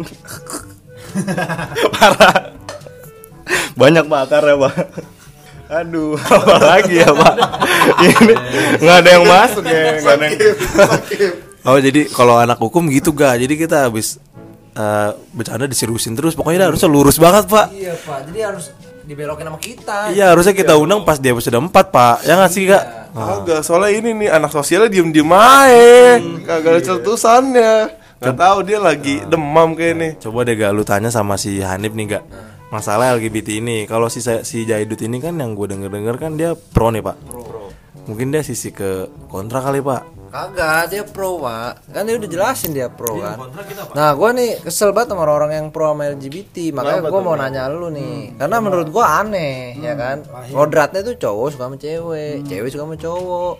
Parah. 1.98 2.54
Banyak 3.74 4.04
Pak 4.06 4.20
akarnya, 4.28 4.54
Pak. 4.60 4.74
Aduh, 5.72 6.20
apa 6.36 6.56
lagi 6.60 7.00
ya, 7.00 7.10
Pak? 7.10 7.34
Ini 7.96 8.34
nggak 8.84 8.96
ada 9.02 9.10
yang 9.10 9.24
masuk 9.24 9.64
ya, 9.64 9.98
nggak 9.98 10.14
ada 10.20 10.24
yang 10.28 10.38
Oh 11.62 11.78
jadi 11.78 12.10
kalau 12.10 12.42
anak 12.42 12.58
hukum 12.58 12.90
gitu 12.90 13.14
ga. 13.14 13.38
Jadi 13.38 13.54
kita 13.54 13.86
habis 13.86 14.18
eh, 14.74 15.10
bercanda 15.30 15.70
diseriusin 15.70 16.18
terus. 16.18 16.34
Pokoknya 16.34 16.66
harusnya 16.66 16.90
lurus 16.90 17.22
banget 17.22 17.46
pak. 17.46 17.70
Iya 17.70 17.94
pak. 18.02 18.18
Jadi 18.30 18.38
harus 18.42 18.66
dibelokin 19.06 19.46
sama 19.46 19.58
kita. 19.58 20.14
Iya 20.14 20.34
harusnya 20.34 20.54
kita 20.54 20.78
undang 20.78 21.02
pas 21.02 21.18
dia 21.18 21.34
episode 21.34 21.58
4 21.58 21.70
pak. 21.70 22.16
Ya 22.26 22.38
nggak 22.38 22.52
sih 22.52 22.64
kak? 22.66 22.84
Kagak, 23.12 23.60
soalnya 23.60 23.90
ini 23.92 24.10
nih 24.16 24.28
anak 24.32 24.50
sosialnya 24.54 24.88
diem-diem 24.88 25.28
aja. 25.28 26.16
Kagak 26.48 26.70
ada 26.72 26.80
cetusannya. 26.80 27.74
Gak 28.22 28.38
tahu 28.38 28.58
dia 28.62 28.78
lagi 28.78 29.18
demam 29.26 29.74
kayak 29.74 29.94
nih. 29.98 30.10
Coba 30.22 30.46
deh 30.46 30.54
gak 30.54 30.70
lu 30.70 30.86
tanya 30.86 31.10
sama 31.10 31.34
si 31.34 31.58
Hanif 31.58 31.90
nih 31.90 32.06
gak 32.06 32.24
Masalah 32.70 33.18
LGBT 33.18 33.58
ini 33.60 33.84
Kalau 33.84 34.06
si 34.06 34.22
si 34.22 34.64
Jaidut 34.64 34.96
ini 35.02 35.18
kan 35.18 35.34
yang 35.36 35.58
gue 35.58 35.66
denger-denger 35.66 36.16
kan 36.22 36.38
dia 36.38 36.54
pro 36.54 36.94
nih 36.94 37.02
pak 37.02 37.18
Mungkin 38.06 38.30
dia 38.30 38.46
sisi 38.46 38.70
ke 38.70 39.10
kontra 39.26 39.58
kali 39.58 39.82
pak 39.82 40.21
Kagak, 40.32 40.88
dia 40.88 41.04
pro 41.04 41.36
pak 41.44 41.92
Kan 41.92 42.08
dia 42.08 42.16
udah 42.16 42.24
jelasin 42.24 42.72
dia 42.72 42.88
pro 42.88 43.20
kan. 43.20 43.36
Nah 43.92 44.16
gue 44.16 44.28
nih 44.32 44.50
kesel 44.64 44.96
banget 44.96 45.12
sama 45.12 45.28
orang-orang 45.28 45.52
yang 45.60 45.66
pro 45.68 45.92
sama 45.92 46.08
LGBT 46.08 46.72
Makanya 46.72 47.04
gue 47.04 47.20
mau 47.20 47.36
nanya 47.36 47.68
lu 47.68 47.92
nih. 47.92 48.40
Karena 48.40 48.56
menurut 48.64 48.88
gue 48.88 49.04
aneh 49.04 49.76
ya 49.76 49.92
kan? 49.92 50.24
Kodratnya 50.48 51.04
tuh 51.04 51.20
cowok 51.20 51.48
suka 51.52 51.64
sama 51.68 51.76
cewek 51.76 52.48
Cewek 52.48 52.68
suka 52.72 52.88
sama 52.88 52.96
cowok. 52.96 53.54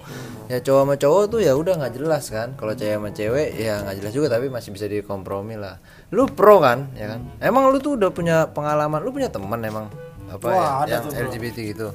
Ya 0.48 0.58
cowok 0.64 0.80
sama 0.88 0.94
cowok 0.96 1.22
tuh 1.28 1.40
ya 1.44 1.52
udah 1.52 1.74
nggak 1.76 1.92
jelas 1.92 2.24
kan? 2.32 2.56
Kalau 2.56 2.72
cewek 2.72 2.96
sama 2.96 3.10
cewek 3.12 3.48
ya 3.60 3.74
nggak 3.84 3.96
jelas 4.00 4.12
juga 4.16 4.26
Tapi 4.32 4.48
masih 4.48 4.72
bisa 4.72 4.88
dikompromi 4.88 5.60
lah. 5.60 5.76
Lu 6.08 6.24
pro 6.24 6.56
kan? 6.56 6.88
Ya 6.96 7.12
kan? 7.12 7.20
Emang 7.44 7.68
lu 7.68 7.84
tuh 7.84 8.00
udah 8.00 8.08
punya 8.08 8.48
pengalaman 8.48 9.04
Lu 9.04 9.12
punya 9.12 9.28
temen 9.28 9.60
emang? 9.60 9.92
Apa 10.32 10.46
Wah, 10.48 10.56
ya, 10.56 10.68
ada 10.80 10.92
yang 10.96 11.04
tuh, 11.04 11.12
bro. 11.12 11.28
LGBT 11.28 11.56
gitu? 11.76 11.88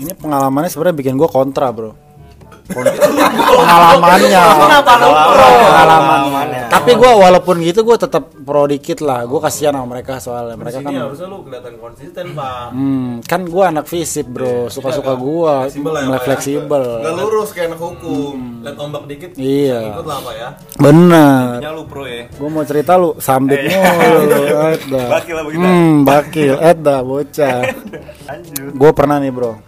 Ini 0.00 0.12
pengalamannya 0.16 0.68
sebenarnya 0.68 0.96
bikin 0.96 1.16
gua 1.16 1.28
kontra, 1.28 1.72
Bro. 1.72 2.09
Pengalamannya. 2.70 4.42
Pengalamannya. 5.60 6.62
Tapi 6.70 6.90
gua 6.94 7.12
walaupun 7.18 7.60
gitu 7.66 7.82
gua 7.82 7.98
tetap 7.98 8.30
pro 8.30 8.64
dikit 8.70 9.02
lah. 9.02 9.26
Gua 9.26 9.42
kasihan 9.42 9.74
sama 9.74 9.86
mereka 9.90 10.22
soalnya. 10.22 10.54
Mereka 10.54 10.78
kan 10.86 10.92
harusnya 10.94 11.26
lu 11.26 11.42
kelihatan 11.42 11.74
konsisten 11.82 12.26
pak. 12.34 12.70
hmm, 12.72 13.26
kan 13.26 13.40
gua 13.50 13.74
anak 13.74 13.90
fisip 13.90 14.26
bro. 14.30 14.70
Suka 14.70 14.94
suka 14.94 15.12
gua. 15.18 15.66
Fleksibel 15.66 15.90
lah 15.92 16.00
ya, 16.00 16.06
mulai 16.06 16.20
ya? 16.20 16.24
fleksibel. 16.24 16.84
Gak 17.02 17.14
lurus 17.18 17.48
kayak 17.50 17.68
anak 17.74 17.80
hukum. 17.82 18.36
Lihat 18.62 18.76
ombak 18.78 19.02
dikit. 19.10 19.30
iya. 19.36 19.80
Ikut 19.94 20.06
lah 20.06 20.18
pak 20.22 20.34
ya. 20.38 20.48
bener. 20.78 21.58
Nya 21.60 21.70
lu 21.74 21.84
pro 21.90 22.04
ya. 22.06 22.30
gua 22.38 22.48
mau 22.48 22.64
cerita 22.64 22.94
lu 22.96 23.18
sambit 23.18 23.60
mulu 23.66 24.20
Edda. 24.74 25.02
Bakil 25.10 25.34
lah 25.34 25.44
begitu. 25.46 25.60
hmm, 25.60 25.92
bakil. 26.06 26.54
Edda 26.60 26.96
bocah. 27.02 27.58
Gua 28.80 28.90
pernah 28.94 29.18
nih 29.18 29.32
bro. 29.34 29.58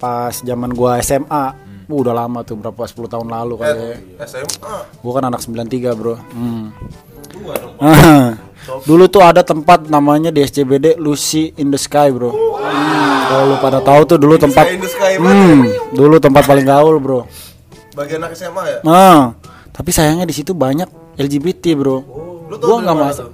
Pas 0.00 0.32
zaman 0.40 0.72
gua 0.72 1.02
SMA 1.04 1.69
Uh, 1.90 2.00
udah 2.00 2.14
lama 2.14 2.46
tuh 2.46 2.54
berapa 2.54 2.78
10 2.78 3.10
tahun 3.10 3.26
lalu 3.26 3.54
kali 3.58 3.74
ya. 3.74 3.96
SMA. 4.24 4.76
Gua 5.02 5.12
kan 5.18 5.24
anak 5.26 5.42
93 5.42 5.98
bro 5.98 6.14
hmm. 6.14 6.64
Dulu 8.88 9.04
tuh 9.08 9.22
ada 9.24 9.42
tempat 9.42 9.88
namanya 9.88 10.30
di 10.30 10.40
SCBD 10.40 10.94
Lucy 10.96 11.50
in 11.58 11.74
the 11.74 11.80
Sky 11.80 12.14
bro 12.14 12.30
Hmm, 12.60 13.18
Kalau 13.26 13.44
lu 13.50 13.56
pada 13.58 13.78
tahu 13.80 14.00
tuh 14.06 14.18
dulu 14.18 14.36
tempat 14.36 14.70
in 14.70 14.78
the 14.78 14.86
Sky 14.86 15.18
hmm, 15.18 15.90
Dulu 15.90 16.16
tempat 16.18 16.46
paling 16.46 16.62
gaul 16.62 17.02
bro 17.02 17.26
Bagian 17.92 18.22
anak 18.22 18.38
SMA 18.38 18.62
ya? 18.62 18.78
Nah, 18.86 19.34
tapi 19.74 19.90
sayangnya 19.90 20.22
di 20.22 20.34
situ 20.36 20.54
banyak 20.54 20.86
LGBT 21.18 21.74
bro 21.74 21.98
Lu 22.46 22.54
tau 22.54 22.66
Gua 22.70 22.76
nggak 22.84 22.96
masuk? 22.96 23.28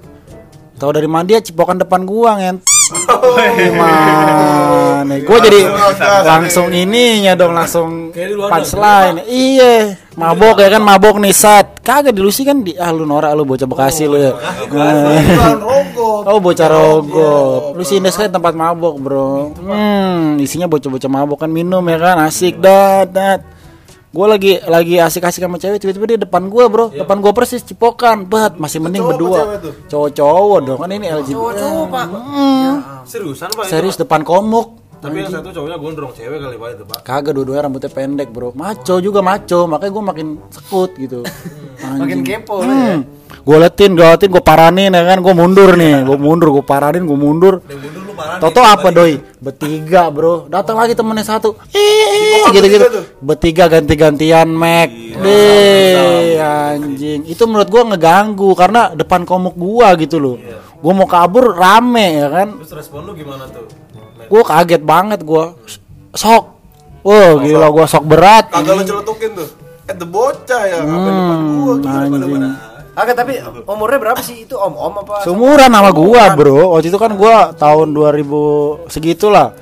Tahu 0.76 0.90
dari 0.92 1.08
mana 1.08 1.24
dia 1.24 1.40
cipokan 1.40 1.80
depan 1.80 2.04
gua 2.04 2.36
ngent 2.36 2.60
Gimana? 3.56 5.14
Gua 5.26 5.38
jadi 5.42 5.60
langsung 6.22 6.70
ininya 6.70 7.34
dong 7.34 7.56
langsung 7.56 8.14
punchline. 8.14 9.26
Iya, 9.26 9.98
mabok 10.14 10.62
ya 10.62 10.68
kan 10.78 10.82
mabok 10.84 11.18
nih 11.18 11.34
sat. 11.34 11.82
Kagak 11.82 12.14
di 12.14 12.22
Lucy 12.22 12.46
kan 12.46 12.62
di 12.62 12.78
ah 12.78 12.94
lu 12.94 13.02
norak 13.02 13.34
lu 13.34 13.42
bocah 13.42 13.66
Bekasi 13.66 14.06
lu 14.06 14.18
ya. 14.20 14.32
Rogo. 14.70 14.78
rogo. 15.66 16.10
Oh 16.30 16.38
bocah 16.38 16.68
rogo. 16.70 17.34
Lu 17.74 17.82
sih 17.82 17.98
Indes 17.98 18.14
kan 18.14 18.30
tempat 18.30 18.54
mabok 18.54 18.94
bro. 19.02 19.50
Hmm, 19.58 20.38
isinya 20.38 20.70
bocah-bocah 20.70 21.10
mabok 21.10 21.42
kan 21.42 21.50
minum 21.50 21.82
ya 21.90 21.98
kan 21.98 22.22
asik 22.22 22.62
dat 22.62 23.10
dat. 23.10 23.55
Gue 24.16 24.24
lagi 24.32 24.56
lagi 24.64 24.96
asik-asik 24.96 25.44
sama 25.44 25.60
cewek 25.60 25.76
tiba-tiba 25.76 26.06
dia 26.08 26.18
depan 26.24 26.48
gue 26.48 26.64
bro, 26.72 26.88
depan 26.88 27.20
gue 27.20 27.32
persis 27.36 27.60
cipokan, 27.60 28.24
bet 28.24 28.56
masih 28.56 28.80
mending 28.80 29.04
Cowok 29.04 29.12
berdua. 29.12 29.40
Cowok-cowok 29.92 30.58
dong 30.64 30.78
kan 30.80 30.88
ini 30.88 31.06
LGBT. 31.12 31.36
Cowok 31.36 31.86
pak. 31.92 32.06
Seriusan 33.04 33.52
pak? 33.52 33.64
Serius 33.68 34.00
depan 34.00 34.24
komuk. 34.24 34.85
Tapi 34.96 35.16
yang 35.20 35.28
satu 35.28 35.48
cowoknya 35.52 35.76
gondrong 35.76 36.12
cewek 36.16 36.38
kali 36.40 36.56
pak 36.56 36.68
itu 36.72 36.84
pak. 36.88 36.98
Kagak 37.04 37.32
dua-duanya 37.36 37.62
rambutnya 37.68 37.90
pendek 37.92 38.28
bro. 38.32 38.50
Maco 38.56 38.94
juga 39.04 39.20
maco 39.20 39.68
Makanya 39.68 39.92
gue 39.92 40.04
makin 40.04 40.26
sekut 40.48 40.90
gitu. 40.96 41.20
Makin 42.00 42.24
kepo 42.24 42.64
lu 42.64 42.72
ya. 42.72 42.96
hmm. 42.96 42.98
Gue 43.46 43.58
letin, 43.62 43.94
gue 43.94 44.02
letin, 44.02 44.32
gue 44.32 44.42
paranin 44.42 44.90
ya 44.90 45.02
kan? 45.06 45.22
Gue 45.22 45.34
mundur 45.36 45.76
nih 45.76 46.02
Gue 46.02 46.18
mundur, 46.18 46.48
gue 46.56 46.64
paranin, 46.64 47.04
gue 47.04 47.18
mundur. 47.18 47.60
Toto 48.40 48.64
apa 48.64 48.88
doi? 48.88 49.20
Bertiga 49.38 50.08
bro. 50.08 50.48
Datang 50.48 50.80
lagi 50.80 50.96
temennya 50.96 51.36
satu. 51.36 51.54
Eh 51.70 52.48
gitu-gitu 52.50 52.88
Bertiga 53.20 53.68
ganti-gantian 53.68 54.48
Mac. 54.48 54.88
Deh 55.20 56.40
anjing. 56.40 57.28
Itu 57.28 57.44
menurut 57.44 57.68
gue 57.68 57.82
ngeganggu 57.94 58.50
Karena 58.56 58.92
depan 58.92 59.24
komuk 59.28 59.56
gua 59.56 59.92
gitu 60.00 60.16
loh 60.16 60.36
Gue 60.80 60.92
mau 60.92 61.08
kabur 61.08 61.56
rame 61.56 62.20
ya 62.20 62.28
kan? 62.28 62.48
Terus 62.60 62.72
respon 62.84 63.06
lu 63.08 63.12
gimana 63.16 63.48
tuh? 63.48 63.66
gue 64.26 64.42
kaget 64.42 64.82
banget 64.82 65.20
gue 65.22 65.44
sok. 66.16 66.44
Wah 67.06 67.32
gila 67.38 67.70
gue 67.70 67.84
sok 67.86 68.04
berat. 68.04 68.50
Kagak 68.50 68.74
lu 68.74 68.82
celotukin 68.82 69.30
tuh. 69.38 69.48
Eh, 69.86 69.94
the 69.94 70.02
bocah 70.02 70.62
ya, 70.66 70.82
ngapain 70.82 71.14
depan 71.14 71.38
gua? 71.62 71.74
Gila, 71.78 71.98
anjing. 72.10 72.42
Agak 72.96 73.14
tapi 73.22 73.38
umurnya 73.70 73.98
berapa 74.02 74.18
sih? 74.18 74.42
Itu 74.42 74.58
om-om 74.58 75.06
apa? 75.06 75.22
Seumuran 75.22 75.70
sama 75.70 75.94
gua 75.94 76.34
bro. 76.34 76.74
Waktu 76.74 76.90
itu 76.90 76.98
kan 76.98 77.14
gua 77.14 77.54
tahun 77.54 77.94
2000 77.94 78.90
segitulah. 78.90 79.54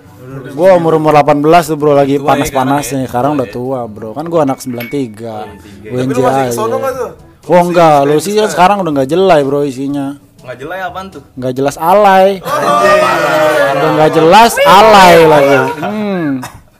Gua 0.56 0.80
umur 0.80 0.97
umur 0.97 1.12
18 1.12 1.44
tuh 1.44 1.76
bro. 1.76 1.92
Lagi 1.92 2.16
panas-panasnya. 2.23 3.04
Sekarang 3.04 3.37
udah 3.37 3.49
tua 3.52 3.85
bro. 3.85 4.16
Kan 4.16 4.33
gua 4.33 4.49
anak 4.49 4.64
93 4.64 5.12
Gue 5.85 5.99
Tapi 6.00 6.12
lu 6.16 6.23
masih 6.25 6.42
kesono 6.49 6.76
nggak 6.80 6.92
tuh? 6.97 7.11
Oh 7.44 7.61
enggak, 7.61 8.09
lu 8.09 8.16
sih 8.25 8.33
kan 8.33 8.49
sekarang 8.49 8.80
udah 8.80 8.92
nggak 8.97 9.11
jelai 9.12 9.44
bro 9.44 9.68
isinya 9.68 10.16
Nggak 10.44 10.56
jelas 10.60 10.78
apaan 10.84 11.06
tuh? 11.08 11.22
nggak 11.40 11.52
jelas 11.56 11.76
alay. 11.80 12.28
Udah 13.74 13.90
nggak 13.96 14.12
jelas 14.12 14.52
alay 14.68 15.16
lagi. 15.24 15.56
Hmm. 15.80 16.28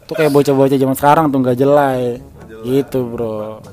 tuh 0.05 0.15
kayak 0.21 0.37
bocah-bocah 0.37 0.77
zaman 0.77 0.97
sekarang 1.01 1.25
tuh 1.33 1.39
nggak 1.41 1.57
jelai. 1.57 2.21
Gitu 2.61 2.99
bro. 3.09 3.65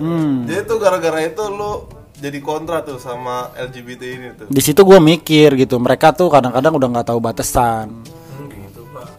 Hmm. 0.00 0.48
Jadi 0.48 0.60
tuh 0.64 0.80
gara-gara 0.80 1.20
itu 1.20 1.44
lu 1.52 1.84
jadi 2.16 2.40
kontra 2.40 2.80
tuh 2.80 2.96
sama 2.96 3.52
LGBT 3.56 4.02
ini 4.08 4.28
tuh. 4.36 4.46
di 4.48 4.60
situ 4.64 4.80
gue 4.80 4.96
mikir 4.96 5.52
gitu. 5.60 5.76
Mereka 5.76 6.16
tuh 6.16 6.32
kadang-kadang 6.32 6.72
udah 6.80 6.88
nggak 6.88 7.06
tahu 7.12 7.20
batasan. 7.20 8.00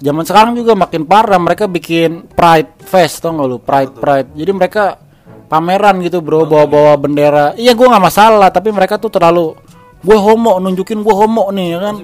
Zaman 0.02 0.26
sekarang 0.26 0.58
juga 0.58 0.74
makin 0.74 1.06
parah. 1.06 1.38
Mereka 1.38 1.70
bikin 1.70 2.26
pride 2.34 2.74
fest 2.82 3.22
tau 3.22 3.38
gak 3.38 3.46
lu? 3.46 3.58
Pride 3.62 3.94
pride. 3.94 4.34
Jadi 4.34 4.50
mereka 4.50 4.98
pameran 5.46 6.02
gitu 6.02 6.26
bro. 6.26 6.50
Bawa-bawa 6.50 6.98
bendera. 6.98 7.54
Iya 7.54 7.78
gue 7.78 7.86
nggak 7.86 8.02
masalah. 8.02 8.50
Tapi 8.50 8.74
mereka 8.74 8.98
tuh 8.98 9.14
terlalu 9.14 9.54
gue 10.02 10.18
homo 10.18 10.58
nunjukin 10.58 11.06
gue 11.06 11.16
homo 11.16 11.54
nih 11.54 11.78
ya 11.78 11.80
kan? 11.80 11.96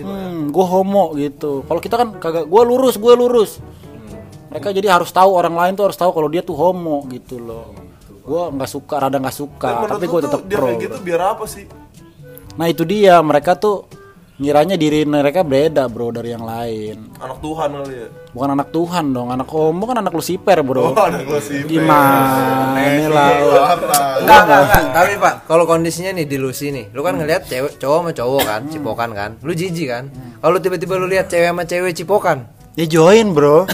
Hmm, 0.00 0.48
gue 0.48 0.66
homo 0.66 1.12
gitu. 1.20 1.62
Kalau 1.68 1.80
kita 1.80 1.94
kan 2.00 2.08
kagak 2.16 2.48
gue 2.48 2.62
lurus 2.64 2.96
gue 2.96 3.12
lurus. 3.12 3.60
Mereka 4.48 4.72
jadi 4.72 4.88
harus 4.92 5.08
tahu 5.12 5.32
orang 5.32 5.56
lain 5.56 5.72
tuh 5.76 5.88
harus 5.88 5.96
tahu 5.96 6.12
kalau 6.12 6.28
dia 6.32 6.40
tuh 6.44 6.56
homo 6.56 7.04
gitu 7.12 7.36
loh. 7.40 7.76
Gue 8.24 8.42
nggak 8.56 8.70
suka 8.70 8.94
rada 9.02 9.20
nggak 9.20 9.36
suka 9.36 9.84
tapi 9.84 10.04
gue 10.08 10.20
tetap 10.24 10.40
pro 10.44 10.68
gitu 10.80 10.98
biar 11.04 11.36
apa 11.36 11.44
sih? 11.44 11.68
Nah 12.56 12.66
itu 12.68 12.84
dia. 12.88 13.20
Mereka 13.20 13.56
tuh 13.60 13.88
ngiranya 14.42 14.74
diri 14.74 15.06
mereka 15.06 15.46
beda 15.46 15.86
bro 15.86 16.10
dari 16.10 16.34
yang 16.34 16.42
lain. 16.42 17.14
Anak 17.22 17.38
Tuhan 17.38 17.68
kali 17.78 17.94
ya. 17.94 18.08
Bukan 18.34 18.48
anak 18.58 18.68
Tuhan 18.74 19.04
dong, 19.14 19.28
anak 19.30 19.46
homo 19.46 19.86
kan 19.86 20.02
anak 20.02 20.10
Lucifer 20.10 20.58
bro. 20.66 20.90
Oh, 20.90 20.98
anak 20.98 21.22
lu 21.22 21.38
sih. 21.38 21.62
Gimana 21.62 22.82
lah? 23.06 23.30
Enggak, 24.18 24.40
enggak. 24.42 24.62
Tapi 24.90 25.12
Pak, 25.22 25.34
kalau 25.46 25.62
kondisinya 25.62 26.10
nih 26.18 26.26
di 26.26 26.42
lu 26.42 26.50
sini, 26.50 26.90
lu 26.90 27.06
kan 27.06 27.14
ngelihat 27.14 27.46
cewek 27.46 27.78
cowok 27.78 27.98
sama 28.02 28.10
cowok 28.10 28.42
kan, 28.42 28.60
cipokan 28.66 29.10
kan. 29.14 29.30
Lu 29.46 29.54
jijik 29.54 29.86
kan? 29.86 30.10
Kalau 30.42 30.58
tiba-tiba 30.58 30.98
lu 30.98 31.06
lihat 31.06 31.30
cewek 31.30 31.54
sama 31.54 31.62
cewek 31.62 31.94
cipokan. 31.94 32.38
Ya 32.74 32.88
join 32.88 33.36
bro. 33.36 33.68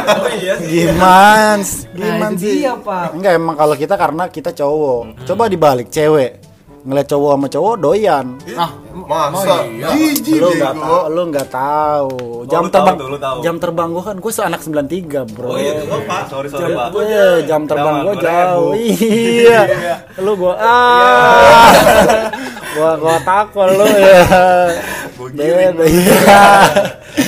Gimana? 0.70 1.60
Gimana 1.92 2.30
itu 2.32 2.46
sih? 2.46 2.62
dia, 2.64 2.72
Pak. 2.78 3.18
Enggak 3.18 3.32
emang 3.36 3.58
kalau 3.58 3.74
kita 3.76 3.98
karena 4.00 4.24
kita 4.32 4.54
cowok. 4.54 5.28
Coba 5.28 5.50
dibalik 5.50 5.90
cewek 5.92 6.46
ngeliat 6.86 7.10
cowok 7.10 7.30
sama 7.34 7.46
cowok 7.50 7.74
doyan. 7.82 8.26
Ah, 8.54 8.70
Masa? 9.06 9.56
Jijik 9.94 10.42
lu 10.42 10.50
nggak 10.58 10.74
gua. 10.74 10.82
tahu, 10.82 11.14
lu 11.14 11.22
nggak 11.30 11.48
tahu. 11.48 12.10
Jam 12.50 12.64
tahu 12.66 12.74
terbang, 12.74 12.96
tuh, 12.98 13.06
lu 13.06 13.18
tahu. 13.22 13.38
jam 13.46 13.56
terbang 13.62 13.88
gua 13.94 14.02
kan, 14.02 14.16
gua 14.18 14.32
seanak 14.34 14.60
93 14.66 15.30
bro. 15.30 15.48
Oh 15.54 15.58
iya 15.58 15.72
tuh 15.78 16.00
pak, 16.02 16.22
sorry 16.26 16.48
sorry 16.50 16.74
jam, 16.74 16.78
pak. 16.78 16.88
iya, 17.06 17.28
jam 17.46 17.62
terbang 17.70 17.96
gua 18.02 18.14
gua 18.14 18.22
jauh. 18.22 18.72
ribu. 18.74 19.06
Iya. 19.06 19.62
Lu 20.18 20.32
gua 20.34 20.54
ah. 20.58 21.70
gua 22.74 22.90
gua 22.98 23.16
takut 23.22 23.68
lu 23.70 23.86
ya. 23.86 24.22
Beda. 25.16 25.84
Iya. 25.86 26.30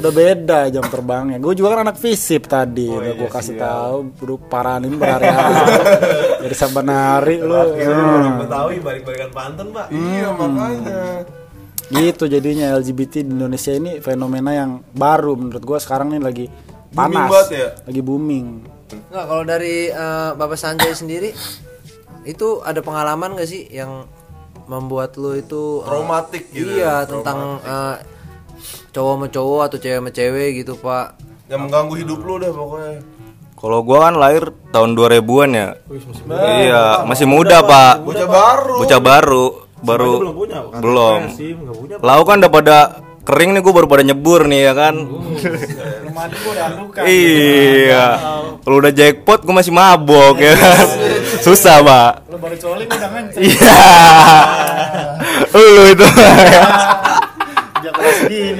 Udah 0.00 0.12
beda 0.12 0.58
jam 0.72 0.84
terbangnya. 0.88 1.36
Gue 1.36 1.52
juga 1.52 1.76
kan 1.76 1.84
anak 1.84 2.00
fisip 2.00 2.48
tadi. 2.48 2.88
Udah 2.88 3.12
gua 3.20 3.30
kasih 3.30 3.54
tahu, 3.60 3.96
bro 4.16 4.36
paranin 4.40 4.96
berhari 4.96 5.28
Dari 6.40 6.56
Sabanari 6.56 7.36
lu. 7.36 7.52
Hmm. 7.52 8.40
Betawi 8.40 8.80
balik-balikan 8.80 9.30
pantun 9.30 9.76
pak. 9.76 9.92
Iya 9.92 10.28
makanya. 10.32 11.02
gitu 11.90 12.30
jadinya 12.30 12.78
LGBT 12.78 13.26
di 13.26 13.34
Indonesia 13.34 13.74
ini 13.74 13.98
fenomena 13.98 14.54
yang 14.54 14.78
baru 14.94 15.34
menurut 15.34 15.58
gua 15.66 15.82
sekarang 15.82 16.14
nih 16.14 16.22
lagi 16.22 16.46
panas 16.94 17.30
banget 17.30 17.48
ya? 17.50 17.68
lagi 17.82 18.00
booming 18.02 18.46
Enggak, 19.10 19.24
kalau 19.26 19.42
dari 19.42 19.90
eh, 19.90 20.30
Bapak 20.34 20.54
Sanjay 20.54 20.94
sendiri 20.94 21.34
itu 22.22 22.62
ada 22.62 22.78
pengalaman 22.78 23.34
gak 23.34 23.50
sih 23.50 23.66
yang 23.70 24.06
membuat 24.70 25.18
lu 25.18 25.34
itu 25.34 25.82
eh, 25.82 25.86
Traumatik 25.86 26.44
gitu 26.54 26.78
Iya, 26.78 27.06
ya, 27.06 27.10
tentang 27.10 27.38
cowok 28.90 29.12
sama 29.16 29.26
cowok 29.30 29.60
atau 29.70 29.78
cewek 29.78 29.98
sama 30.02 30.10
cewek 30.10 30.48
gitu, 30.62 30.72
Pak. 30.78 31.06
Yang 31.50 31.60
mengganggu 31.66 31.94
hidup 31.98 32.18
lu 32.22 32.34
dah 32.38 32.50
pokoknya. 32.50 32.94
Kalau 33.60 33.78
gua 33.84 34.08
kan 34.08 34.14
lahir 34.16 34.44
tahun 34.72 34.96
2000-an 34.96 35.50
ya. 35.52 35.68
Iya, 36.64 36.84
masih 37.04 37.28
muda, 37.28 37.60
Pak. 37.60 38.08
Bocah 38.08 38.28
baru. 38.28 38.74
Bocah 38.80 39.00
baru, 39.04 39.44
baru 39.84 40.14
belum 40.16 40.34
punya, 40.36 40.58
kan? 40.64 40.80
belum. 40.80 41.20
Punya. 41.76 41.96
Lau 42.00 42.22
kan 42.24 42.40
udah 42.40 42.52
pada 42.52 42.78
kering 43.20 43.52
nih 43.52 43.60
gua 43.60 43.74
baru 43.76 43.86
pada 43.86 44.00
nyebur 44.00 44.48
nih 44.48 44.60
ya 44.64 44.72
kan. 44.72 44.94
iya. 47.04 48.06
Kalau 48.64 48.76
udah 48.80 48.92
jackpot 48.96 49.44
gua 49.44 49.60
masih 49.60 49.72
mabok 49.76 50.40
ya 50.40 50.56
kan. 50.56 50.86
Susah, 51.44 51.84
Pak. 51.84 52.12
lu 52.32 52.36
baru 52.40 52.56
coling 52.56 52.88
udah 52.88 53.10
Iya. 53.36 53.76
Lu 55.56 55.82
itu. 55.84 56.06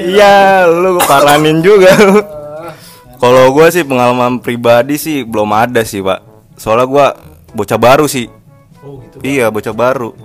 Iya, 0.01 0.67
lu 0.69 1.01
paranin 1.05 1.61
juga. 1.61 1.93
Kalau 3.23 3.53
gua 3.53 3.69
sih 3.69 3.85
pengalaman 3.85 4.41
pribadi 4.41 4.97
sih 4.97 5.29
belum 5.29 5.53
ada 5.53 5.85
sih, 5.85 6.01
Pak. 6.01 6.21
Soalnya 6.57 6.87
gua 6.89 7.07
bocah 7.53 7.77
baru 7.77 8.09
sih. 8.09 8.27
Iya, 9.21 9.53
bocah 9.53 9.77
baru. 9.77 10.17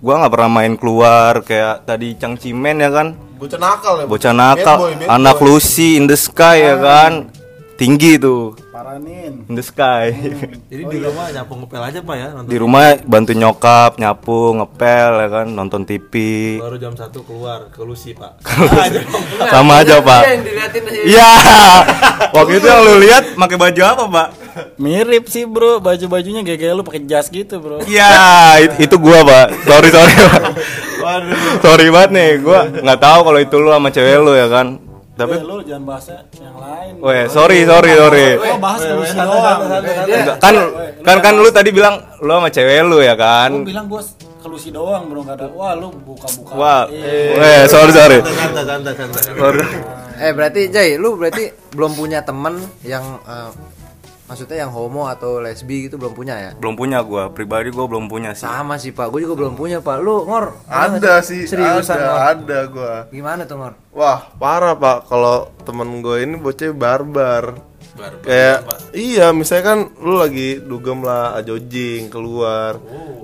Gua 0.00 0.14
nggak 0.20 0.32
pernah 0.32 0.50
main 0.52 0.74
keluar 0.80 1.44
kayak 1.44 1.84
tadi 1.84 2.16
Cangcimen 2.16 2.80
ya 2.80 2.88
kan. 2.88 3.12
Bocah 3.36 3.60
nakal 3.60 3.94
ya. 4.00 4.04
Bocah 4.08 4.32
nakal, 4.32 4.78
Bad 4.78 4.84
boy, 4.88 4.92
bad 5.04 5.08
anak. 5.20 5.36
Lucy 5.44 6.00
in 6.00 6.08
the 6.08 6.16
sky 6.16 6.64
ya 6.64 6.80
kan. 6.80 7.28
Tinggi 7.74 8.14
tuh, 8.16 8.54
paranin 8.70 9.42
in 9.44 9.54
the 9.54 9.64
sky. 9.64 10.14
Jadi 10.70 10.82
di 10.86 10.98
rumah 11.00 11.26
nyapu 11.28 11.58
ngepel 11.58 11.82
aja 11.82 11.98
pak 11.98 12.14
ya. 12.14 12.28
Nonton. 12.30 12.46
Di 12.46 12.56
rumah 12.56 12.82
bantu 13.02 13.32
nyokap, 13.34 13.98
nyapu, 13.98 14.54
ngepel 14.54 15.10
ya 15.18 15.28
kan, 15.28 15.46
nonton 15.48 15.82
TV. 15.82 16.12
Baru 16.62 16.78
jam 16.78 16.94
1 16.94 17.10
keluar 17.10 17.66
ke 17.68 17.82
Lucy 17.82 18.14
pak. 18.20 18.38
Sama 19.50 19.82
aja, 19.82 19.98
Pak. 19.98 20.22
Iya, 20.22 20.30
yang 20.30 20.42
diliatin 20.42 20.82
aja. 20.84 21.00
Iya. 21.02 21.30
Waktu 22.30 22.52
itu 22.56 22.66
yang 22.68 22.80
lu 22.80 22.94
lihat 23.02 23.24
pakai 23.34 23.58
baju 23.58 23.82
apa, 23.84 24.04
Pak? 24.06 24.28
mirip 24.78 25.26
sih 25.26 25.50
bro 25.50 25.82
baju 25.82 26.06
bajunya 26.06 26.46
kayak 26.46 26.62
kayak 26.62 26.74
lu 26.78 26.86
pakai 26.86 27.02
jas 27.10 27.26
gitu 27.26 27.58
bro 27.58 27.82
Iya, 27.82 28.06
it- 28.62 28.86
itu 28.86 28.96
gua, 28.96 29.26
Pak. 29.26 29.46
Sorry, 29.66 29.88
sorry, 29.90 30.14
Pak. 30.14 30.42
Sorry 31.58 31.86
banget 31.90 32.10
nih, 32.12 32.30
gua 32.38 32.70
nggak 32.70 33.00
tahu 33.02 33.18
kalau 33.24 33.40
itu 33.40 33.56
lu 33.58 33.68
sama 33.68 33.90
cewek 33.90 34.14
lu 34.16 34.30
ya 34.30 34.46
kan. 34.46 34.78
Tapi 35.14 35.34
lu 35.46 35.62
jangan 35.62 35.84
bahas 35.86 36.04
yang 36.34 36.56
lain 36.58 36.92
Weh, 36.98 37.22
sorry, 37.30 37.62
sorry, 37.62 37.92
sorry. 37.94 38.28
oh 38.34 38.58
bahas 38.58 38.80
solusi 38.82 39.14
doang 39.14 39.58
Enggak, 40.10 40.36
kan 40.42 40.54
kan 41.06 41.16
kan 41.22 41.34
lu 41.38 41.48
tadi 41.54 41.70
bilang 41.70 42.02
lu 42.18 42.34
sama 42.34 42.50
cewek 42.50 42.82
lu 42.82 42.98
ya 42.98 43.14
kan. 43.14 43.50
Lu 43.54 43.62
bilang 43.62 43.86
gua 43.86 44.02
kelusi 44.42 44.74
doang 44.74 45.06
bro 45.08 45.22
nggak 45.22 45.38
ada 45.38 45.46
wah 45.54 45.72
lu 45.78 45.88
buka-buka 46.02 46.52
Wah, 46.58 46.82
weh, 46.90 47.62
sorry, 47.70 47.92
sorry. 47.94 48.18
Santai 48.20 48.64
santai 48.66 48.92
santai. 48.98 49.22
Sorry. 49.38 49.62
Eh, 50.14 50.30
berarti 50.34 50.60
Jay, 50.70 50.98
lu 50.98 51.14
berarti 51.14 51.48
belum 51.74 51.94
punya 51.94 52.20
temen 52.26 52.58
yang 52.82 53.02
eh, 53.22 53.50
Maksudnya 54.24 54.64
yang 54.64 54.72
homo 54.72 55.04
atau 55.04 55.36
lesbi 55.36 55.84
gitu 55.84 56.00
belum 56.00 56.16
punya 56.16 56.40
ya? 56.40 56.50
Belum 56.56 56.72
punya 56.80 57.04
gua, 57.04 57.28
pribadi 57.28 57.68
gua 57.68 57.84
belum 57.84 58.08
punya 58.08 58.32
sih. 58.32 58.48
Sama 58.48 58.80
sih 58.80 58.96
pak, 58.96 59.12
gue 59.12 59.28
juga 59.28 59.36
belum 59.36 59.52
punya 59.52 59.84
pak. 59.84 60.00
Lu 60.00 60.24
ngor? 60.24 60.64
Ada 60.64 61.20
sih, 61.20 61.44
Seriusan 61.44 62.00
ada, 62.00 62.08
ngor? 62.08 62.20
ada 62.32 62.58
gua. 62.72 62.94
Gimana 63.12 63.44
tuh 63.44 63.60
ngor? 63.60 63.76
Wah, 63.92 64.32
parah 64.40 64.72
Pak 64.74 65.12
kalau 65.12 65.52
temen 65.68 66.00
gue 66.00 66.24
ini 66.24 66.40
bocah 66.40 66.72
barbar. 66.72 67.54
Kayak 68.24 68.90
iya, 68.90 69.30
misalnya 69.30 69.64
kan 69.70 69.78
lu 70.02 70.18
lagi 70.18 70.58
dugem 70.58 71.04
lah 71.04 71.38
ajojing 71.38 72.10
keluar. 72.10 72.80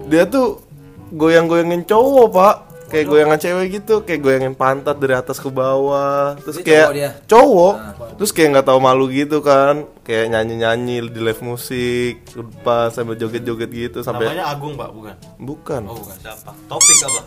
Dia 0.06 0.28
tuh 0.30 0.62
goyang-goyangin 1.10 1.82
cowok, 1.88 2.28
Pak. 2.30 2.56
Kayak 2.90 3.06
goyangan 3.06 3.38
cewek 3.38 3.66
gitu, 3.72 3.94
kayak 4.02 4.20
goyangin 4.20 4.52
pantat 4.52 4.98
dari 4.98 5.14
atas 5.14 5.38
ke 5.38 5.46
bawah. 5.46 6.34
Terus 6.42 6.58
Dia 6.58 6.66
kayak 6.66 6.82
cowok 6.82 6.94
dia? 6.98 7.10
cowok. 7.24 7.74
Terus 8.18 8.30
kayak 8.30 8.48
nggak 8.50 8.66
tahu 8.66 8.78
malu 8.78 9.04
gitu 9.06 9.38
kan. 9.40 9.74
Kayak 10.02 10.24
nyanyi-nyanyi 10.28 10.96
di 11.06 11.20
live 11.22 11.40
musik, 11.40 12.14
pas 12.60 12.90
sambil 12.90 13.14
joget-joget 13.14 13.70
gitu 13.70 13.98
sampai 14.02 14.26
Namanya 14.26 14.50
Agung, 14.50 14.74
Pak, 14.74 14.90
bukan? 14.90 15.14
bukan. 15.38 15.80
Oh, 15.86 15.96
bukan. 15.96 16.16
Siapa? 16.18 16.50
Topik 16.66 16.98
apa? 17.06 17.20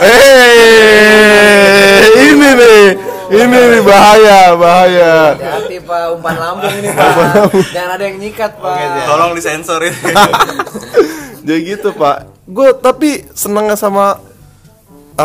Eh, 0.50 2.00
ini 2.26 2.48
nih. 2.56 2.84
Ini 3.30 3.44
nih 3.46 3.82
bahaya, 3.84 4.56
bahaya. 4.58 5.14
Hati-hati 5.36 5.78
pak, 5.80 6.02
umpan 6.10 6.34
lambung 6.34 6.74
ini 6.74 6.88
pak. 6.90 7.14
Jangan 7.70 7.90
ada 7.94 8.04
yang 8.04 8.18
nyikat 8.18 8.52
pak. 8.56 9.06
Tolong 9.06 9.32
disensor 9.34 9.80
ya. 9.84 9.92
Jadi 11.46 11.58
gitu 11.62 11.88
pak. 11.94 12.26
Gue 12.44 12.74
tapi 12.74 13.22
senengnya 13.30 13.78
sama 13.78 14.18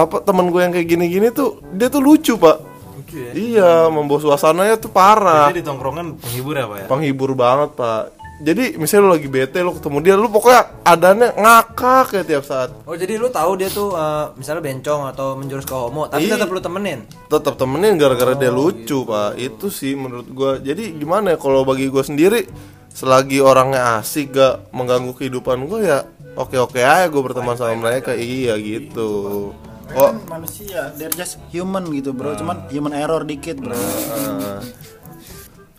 apa 0.04 0.20
teman 0.20 0.52
gue 0.52 0.62
yang 0.62 0.74
kayak 0.76 0.88
gini-gini 0.88 1.28
tuh 1.32 1.64
dia 1.72 1.88
tuh 1.88 2.04
lucu 2.04 2.36
pak. 2.36 2.76
Iya, 3.16 3.88
membawa 3.88 4.20
suasananya 4.20 4.76
tuh 4.76 4.92
parah. 4.92 5.48
Jadi 5.48 5.64
di 5.64 5.66
tongkrongan 5.66 6.20
penghibur 6.20 6.52
ya, 6.60 6.68
Pak 6.68 6.78
ya? 6.84 6.88
Penghibur 6.92 7.32
banget 7.32 7.72
pak. 7.80 8.12
Jadi 8.36 8.76
misalnya 8.76 9.08
lu 9.08 9.12
lagi 9.16 9.30
bete 9.32 9.64
lu 9.64 9.72
ketemu 9.72 9.98
dia 10.04 10.16
lu 10.20 10.28
pokoknya 10.28 10.84
adanya 10.84 11.32
ngakak 11.40 12.20
ya 12.20 12.24
tiap 12.28 12.44
saat. 12.44 12.76
Oh 12.84 12.92
jadi 12.92 13.16
lu 13.16 13.32
tahu 13.32 13.56
dia 13.56 13.72
tuh 13.72 13.96
eh, 13.96 14.36
misalnya 14.36 14.60
bencong 14.60 15.02
atau 15.16 15.40
menjurus 15.40 15.64
ke 15.64 15.72
homo, 15.72 16.12
tapi 16.12 16.28
tetap 16.28 16.52
lu 16.52 16.60
temenin. 16.60 17.08
Tetap 17.32 17.56
temenin 17.56 17.96
gara-gara 17.96 18.36
dia 18.36 18.52
lucu 18.52 19.08
pak. 19.08 19.40
Itu 19.40 19.72
sih 19.72 19.96
menurut 19.96 20.28
gua. 20.36 20.60
Jadi 20.60 21.00
gimana 21.00 21.32
ya 21.32 21.38
kalau 21.40 21.64
bagi 21.64 21.88
gua 21.88 22.04
sendiri 22.04 22.44
selagi 22.92 23.40
orangnya 23.40 24.04
asik 24.04 24.36
gak 24.36 24.72
mengganggu 24.76 25.16
kehidupan 25.16 25.68
gua 25.68 25.80
ya 25.80 26.00
oke-oke 26.36 26.84
aja 26.84 27.08
gue 27.08 27.22
berteman 27.24 27.56
sama 27.56 27.76
mereka. 27.80 28.12
Iya 28.12 28.60
gitu. 28.60 29.52
Oh, 29.94 30.10
Kan 30.10 30.26
manusia, 30.26 30.90
they're 30.98 31.14
just 31.14 31.38
human 31.54 31.86
gitu 31.94 32.10
bro, 32.10 32.34
cuman 32.34 32.66
human 32.74 32.98
error 32.98 33.22
dikit 33.22 33.62
bro. 33.62 33.78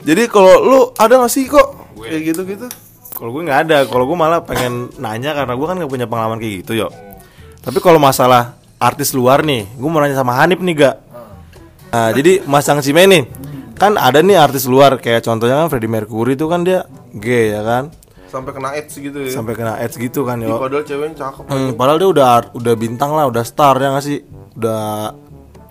jadi 0.07 0.31
kalau 0.31 0.55
lu 0.63 0.81
ada 0.95 1.19
gak 1.19 1.33
sih 1.35 1.51
kok 1.51 1.75
kayak 1.99 2.23
gitu-gitu? 2.31 2.67
Kalau 3.17 3.33
gue 3.33 3.43
nggak 3.49 3.61
ada, 3.67 3.79
kalau 3.89 4.05
gue 4.05 4.15
malah 4.15 4.45
pengen 4.45 4.93
nanya 5.01 5.33
karena 5.33 5.57
gue 5.57 5.67
kan 5.67 5.77
nggak 5.81 5.89
punya 5.91 6.07
pengalaman 6.07 6.37
kayak 6.37 6.55
gitu 6.63 6.87
yo. 6.87 6.89
Tapi 7.65 7.81
kalau 7.81 7.97
masalah 7.97 8.61
artis 8.77 9.17
luar 9.17 9.41
nih, 9.41 9.65
gue 9.65 9.89
mau 9.89 9.99
nanya 10.05 10.21
sama 10.21 10.37
Hanif 10.37 10.61
nih 10.61 10.75
gak. 10.77 10.97
Nah, 11.97 12.13
jadi 12.13 12.45
Mas 12.45 12.69
Sang 12.69 12.85
Cime 12.85 13.09
nih, 13.09 13.25
kan 13.81 13.97
ada 13.97 14.21
nih 14.21 14.37
artis 14.37 14.69
luar 14.69 15.01
kayak 15.01 15.25
contohnya 15.25 15.65
kan 15.65 15.73
Freddie 15.73 15.89
Mercury 15.89 16.37
itu 16.37 16.45
kan 16.45 16.61
dia 16.61 16.85
gay 17.17 17.57
ya 17.57 17.65
kan, 17.65 17.89
Sampai 18.27 18.51
kena 18.51 18.69
AIDS 18.73 18.93
gitu 18.93 19.19
ya. 19.19 19.31
sampai 19.31 19.55
kena 19.55 19.73
AIDS 19.77 19.95
gitu 19.95 20.23
kan 20.23 20.37
yo. 20.39 20.57
padahal 20.57 20.83
ceweknya 20.83 21.15
cakep. 21.17 21.45
Hmm, 21.47 21.71
padahal 21.73 21.97
dia 21.97 22.09
udah 22.11 22.27
udah 22.53 22.75
bintang 22.75 23.11
lah, 23.11 23.25
udah 23.25 23.43
star 23.43 23.75
ya 23.77 23.91
nggak 23.91 24.03
sih, 24.03 24.19
udah 24.55 25.15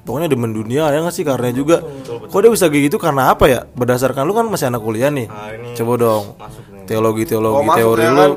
pokoknya 0.02 0.28
demen 0.28 0.52
dunia 0.52 0.88
ya 0.88 1.00
nggak 1.00 1.12
sih 1.12 1.22
karena 1.22 1.50
juga. 1.50 1.82
Kok 2.26 2.40
dia 2.40 2.50
bisa 2.50 2.66
kayak 2.68 2.84
gitu 2.88 2.98
karena 2.98 3.30
apa 3.30 3.46
ya? 3.46 3.66
Berdasarkan 3.68 4.24
lu 4.24 4.34
kan 4.34 4.46
masih 4.46 4.68
anak 4.68 4.80
kuliah 4.80 5.10
nih. 5.10 5.28
Coba 5.74 5.94
dong. 5.96 6.24
Teologi 6.86 7.26
teologi 7.26 7.58
Oh, 7.58 7.74
teori 7.74 8.02
ya 8.02 8.10
lu 8.10 8.18
kan? 8.18 8.32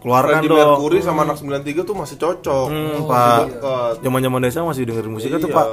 keluarkan 0.00 0.40
Freddie 0.40 0.48
dong. 0.48 0.78
Mercury 0.78 0.98
sama 1.02 1.20
anak 1.22 1.36
93 1.36 1.82
tuh 1.82 1.94
masih 1.94 2.16
cocok. 2.16 2.66
Hmm, 2.70 2.96
Masih 3.04 3.52
Pak. 3.58 3.90
Zaman-zaman 4.00 4.38
desa 4.40 4.58
masih 4.62 4.82
dengerin 4.86 5.12
tuh, 5.36 5.50
Iya. 5.50 5.52
Pak. 5.52 5.66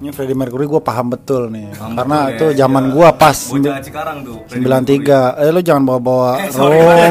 Ini 0.00 0.16
Freddie 0.16 0.32
Mercury 0.32 0.64
gue 0.64 0.80
paham 0.80 1.12
betul 1.12 1.52
nih, 1.52 1.76
karena 1.76 2.32
itu 2.32 2.56
zaman 2.56 2.88
gua 2.88 3.12
pas 3.12 3.36
Bocah 3.36 3.84
Cikarang 3.84 4.24
tuh. 4.24 4.40
93 4.48 5.44
eh 5.44 5.52
lu 5.52 5.60
jangan 5.60 5.84
bawa-bawa 5.84 6.40
Roma. 6.56 6.96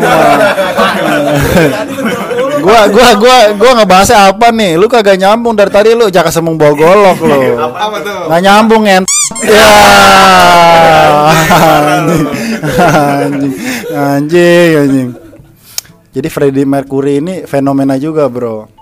Gua 2.60 2.90
gua 2.92 3.10
gua 3.16 3.38
gua 3.56 3.72
ngebahasnya 3.78 4.34
apa 4.34 4.50
nih? 4.50 4.74
Lu 4.76 4.90
kagak 4.90 5.22
nyambung 5.22 5.54
dari 5.54 5.70
tadi 5.70 5.94
lu 5.94 6.10
jaka 6.10 6.34
semung 6.34 6.58
bawa 6.58 6.74
golok 6.74 7.18
lu. 7.22 7.40
Apa 7.62 7.98
tuh? 8.02 8.42
nyambung 8.42 8.84
ya 8.84 9.00
ya. 9.46 9.70
Anjing. 11.86 12.26
Anjing 13.94 14.70
anjing. 14.82 15.10
Jadi 16.10 16.28
Freddie 16.28 16.66
Mercury 16.66 17.22
ini 17.22 17.46
fenomena 17.46 18.02
juga 18.02 18.26
bro 18.26 18.79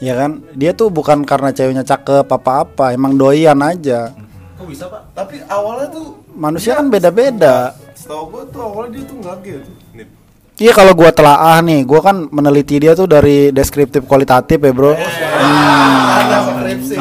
ya 0.00 0.16
kan 0.16 0.40
dia 0.56 0.72
tuh 0.72 0.88
bukan 0.88 1.22
karena 1.22 1.52
ceweknya 1.52 1.84
cakep 1.84 2.26
apa-apa 2.26 2.96
emang 2.96 3.14
doyan 3.14 3.60
aja 3.60 4.16
Kok 4.60 4.68
bisa, 4.68 4.92
Pak? 4.92 5.16
Tapi 5.16 5.40
awalnya 5.48 5.88
tuh 5.88 6.20
manusia 6.36 6.76
kan 6.76 6.92
beda-beda 6.92 7.72
setahu 8.00 8.24
gua 8.32 8.42
tuh 8.48 8.60
awalnya 8.64 8.90
dia 8.96 9.04
tuh 9.06 9.16
nggak 9.22 9.36
tuh. 9.44 9.74
Nip. 9.94 10.08
Iya 10.60 10.72
kalau 10.74 10.92
gua 10.98 11.10
telaah 11.14 11.62
nih, 11.62 11.80
gua 11.86 12.00
kan 12.02 12.16
meneliti 12.28 12.76
dia 12.82 12.92
tuh 12.98 13.06
dari 13.06 13.54
deskriptif 13.54 14.02
kualitatif 14.04 14.58
ya 14.58 14.72
bro. 14.74 14.92
Ada 14.98 16.36
skripsi. 16.50 16.94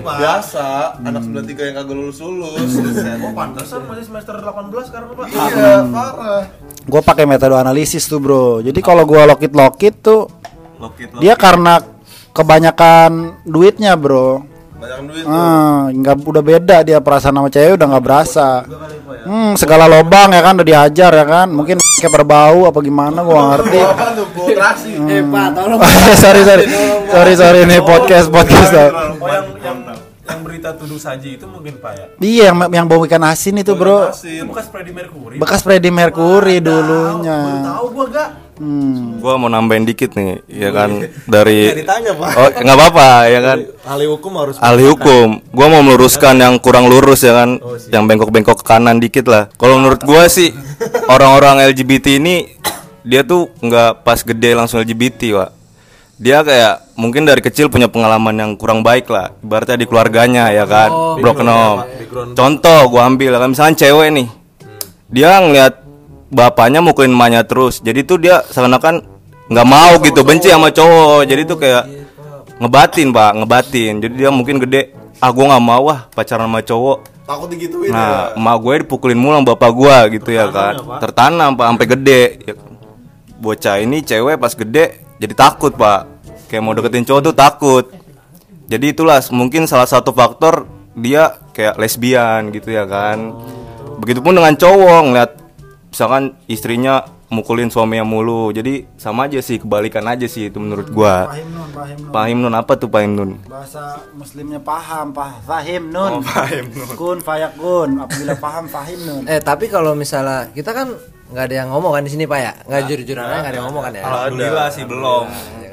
Biasa, 0.00 0.98
anak 1.00 1.22
93 1.22 1.70
yang 1.70 1.76
kagak 1.80 1.96
lulus-lulus. 1.96 2.66
Oh, 3.24 3.32
Pantesan 3.32 3.86
masih 3.88 4.04
semester 4.10 4.34
18 4.36 4.90
sekarang, 4.90 5.08
Pak. 5.16 5.26
Iya, 5.32 5.86
parah. 5.86 6.44
Gua 6.84 7.00
pakai 7.00 7.24
metode 7.30 7.56
analisis 7.56 8.10
tuh 8.10 8.18
bro. 8.18 8.58
Jadi 8.58 8.80
kalau 8.82 9.06
gua 9.06 9.28
lokit 9.30 9.54
lokit 9.54 10.02
tuh 10.02 10.26
dia 11.20 11.36
karena 11.36 11.80
kebanyakan 12.32 13.42
duitnya 13.44 13.94
bro. 13.98 14.46
Banyak 14.80 14.98
duit. 15.12 15.24
Hmm, 15.28 15.92
nggak 15.92 16.24
udah 16.24 16.40
beda 16.40 16.76
dia 16.80 17.04
perasaan 17.04 17.36
sama 17.36 17.52
cewek 17.52 17.76
udah 17.76 17.86
nggak 17.92 18.04
berasa. 18.04 18.64
Hmm, 19.28 19.52
segala 19.60 19.84
lobang 19.84 20.32
ya 20.32 20.40
kan 20.40 20.56
udah 20.56 20.66
diajar 20.66 21.12
ya 21.12 21.24
kan. 21.28 21.52
Mungkin 21.52 21.76
kayak 22.00 22.12
berbau 22.16 22.64
apa 22.64 22.78
gimana 22.80 23.20
gua 23.20 23.54
ngerti. 23.54 23.76
Apa 23.76 24.06
tuh? 24.16 24.26
Kultrasi. 24.32 24.90
Eh 25.04 25.20
pak, 25.20 25.48
tolong. 25.52 25.80
sorry 26.16 26.42
sorry 26.48 26.64
sorry 27.12 27.32
sorry 27.36 27.58
ini 27.68 27.76
podcast 27.84 28.32
podcast. 28.32 28.72
Oh, 28.72 29.28
yang 29.28 29.46
yang 29.60 29.89
yang 30.30 30.42
berita 30.46 30.68
tuduh 30.72 31.00
saji 31.00 31.36
itu 31.36 31.46
mungkin, 31.50 31.76
Pak 31.82 31.92
ya. 31.92 32.06
Iya 32.22 32.44
yang 32.50 32.56
yang 32.70 32.86
bau 32.86 33.02
ikan 33.04 33.22
asin 33.26 33.58
itu 33.58 33.74
bro. 33.74 34.14
Asin. 34.14 34.46
Bekas 34.46 34.66
Freddie 34.70 34.94
Mercury. 34.94 35.36
Bekas 35.36 35.60
Freddie 35.66 35.94
Mercury 35.94 36.56
dulunya. 36.62 37.66
Tahu 37.66 37.86
gua 37.90 38.06
gak? 38.08 38.30
Hmm. 38.60 39.16
Gua 39.24 39.40
mau 39.40 39.48
nambahin 39.48 39.88
dikit 39.88 40.12
nih, 40.12 40.44
ya 40.44 40.68
kan 40.68 41.00
dari 41.34 41.80
ditanya, 41.80 42.12
Pak. 42.12 42.30
Oh, 42.36 42.48
nggak 42.60 42.76
apa-apa 42.76 43.08
ya 43.32 43.40
kan. 43.40 43.58
Ahli 43.88 44.04
hukum 44.04 44.32
harus 44.36 44.54
Ahli 44.60 44.84
hukum, 44.84 45.40
gua 45.48 45.66
mau 45.72 45.80
meluruskan 45.80 46.36
yang 46.36 46.60
kurang 46.60 46.92
lurus 46.92 47.24
ya 47.24 47.32
kan, 47.32 47.56
yang 47.88 48.04
bengkok-bengkok 48.04 48.60
ke 48.60 48.64
kanan 48.68 49.00
dikit 49.00 49.24
lah. 49.32 49.48
Kalau 49.56 49.80
menurut 49.80 50.04
gua 50.04 50.28
sih 50.28 50.52
orang-orang 51.14 51.72
LGBT 51.72 52.20
ini 52.20 52.52
dia 53.00 53.24
tuh 53.24 53.48
nggak 53.64 54.04
pas 54.04 54.20
gede 54.20 54.52
langsung 54.52 54.84
LGBT, 54.84 55.20
Pak. 55.40 55.59
Dia 56.20 56.44
kayak 56.44 57.00
mungkin 57.00 57.24
dari 57.24 57.40
kecil 57.40 57.72
punya 57.72 57.88
pengalaman 57.88 58.36
yang 58.36 58.50
kurang 58.60 58.84
baik 58.84 59.08
lah, 59.08 59.32
ibaratnya 59.40 59.80
di 59.80 59.86
keluarganya 59.88 60.52
ya 60.52 60.68
kan, 60.68 60.92
broken 61.16 61.48
home. 61.48 61.80
Contoh 62.36 62.92
gua 62.92 63.08
ambil 63.08 63.32
ya 63.32 63.40
kan 63.40 63.56
misalnya 63.56 63.80
cewek 63.80 64.08
nih, 64.12 64.28
dia 65.08 65.40
ngeliat 65.40 65.80
bapaknya 66.28 66.84
mukulin 66.84 67.16
emaknya 67.16 67.48
terus, 67.48 67.80
jadi 67.80 68.04
tuh 68.04 68.20
dia 68.20 68.44
seakan-akan 68.52 69.00
nggak 69.48 69.64
mau 69.66 69.96
gitu, 70.04 70.20
benci 70.20 70.52
sama 70.52 70.68
cowok, 70.68 71.24
jadi 71.24 71.42
tuh 71.48 71.56
kayak 71.56 71.84
ngebatin 72.60 73.08
pak 73.10 73.30
ngebatin. 73.40 73.92
Jadi 74.04 74.14
dia 74.20 74.30
mungkin 74.30 74.60
gede 74.60 74.92
ah 75.18 75.32
gue 75.32 75.44
nggak 75.44 75.64
mau 75.64 75.88
ah 75.88 76.04
pacaran 76.12 76.46
sama 76.46 76.60
cowok. 76.60 76.98
Takut 77.24 77.48
digituin 77.48 77.88
ya. 77.88 77.96
nah 77.96 78.20
emak 78.36 78.56
gue 78.60 78.74
dipukulin 78.84 79.16
mulu 79.16 79.40
sama 79.40 79.46
bapak 79.56 79.70
gue 79.72 79.96
gitu 80.20 80.30
ya 80.36 80.52
kan. 80.52 80.74
tertanam 81.00 81.56
pak 81.56 81.66
sampai 81.72 81.86
gede. 81.96 82.22
Ya, 82.44 82.54
bocah 83.40 83.76
ini 83.80 84.04
cewek 84.04 84.36
pas 84.36 84.52
gede 84.52 85.00
jadi 85.16 85.32
takut 85.32 85.72
pak 85.72 86.09
kayak 86.50 86.62
mau 86.66 86.74
deketin 86.74 87.06
cowok 87.06 87.30
tuh 87.30 87.34
takut 87.38 87.84
jadi 88.66 88.90
itulah 88.90 89.22
mungkin 89.30 89.70
salah 89.70 89.86
satu 89.86 90.10
faktor 90.10 90.66
dia 90.98 91.38
kayak 91.54 91.78
lesbian 91.78 92.50
gitu 92.50 92.74
ya 92.74 92.82
kan 92.90 93.30
begitupun 94.02 94.34
dengan 94.34 94.58
cowok 94.58 95.00
ngeliat 95.06 95.30
misalkan 95.94 96.34
istrinya 96.50 97.06
mukulin 97.30 97.70
suaminya 97.70 98.02
mulu 98.02 98.50
jadi 98.50 98.90
sama 98.98 99.30
aja 99.30 99.38
sih 99.38 99.62
kebalikan 99.62 100.02
aja 100.10 100.26
sih 100.26 100.50
itu 100.50 100.58
menurut 100.58 100.90
gua 100.90 101.30
nun, 101.30 101.70
nun. 101.70 102.10
Pahim 102.10 102.38
nun 102.42 102.54
apa 102.58 102.74
tuh 102.74 102.90
Pahim 102.90 103.14
nun? 103.14 103.30
Bahasa 103.46 104.02
muslimnya 104.18 104.58
paham, 104.58 105.14
pah 105.14 105.38
fahim 105.46 105.94
nun. 105.94 106.26
Kun 106.98 107.22
fayakun, 107.22 108.02
apabila 108.02 108.34
paham 108.34 108.66
fahim 108.66 108.98
nun. 109.06 109.22
Eh 109.30 109.38
tapi 109.38 109.70
kalau 109.70 109.94
misalnya 109.94 110.50
kita 110.50 110.74
kan 110.74 110.98
nggak 111.30 111.44
ada 111.46 111.54
yang 111.56 111.68
ngomong 111.70 111.92
kan 111.92 112.02
di 112.02 112.10
sini 112.10 112.24
pak 112.24 112.38
ya, 112.38 112.52
nggak 112.64 112.80
jujur-jujuran 112.84 113.22
aja 113.22 113.36
nggak 113.36 113.48
ada 113.48 113.56
yang 113.56 113.66
ngomong 113.66 113.82
kan 113.82 113.92
ya. 113.92 114.02
Alhamdulillah 114.02 114.68
sih 114.68 114.84
belum. 114.84 115.24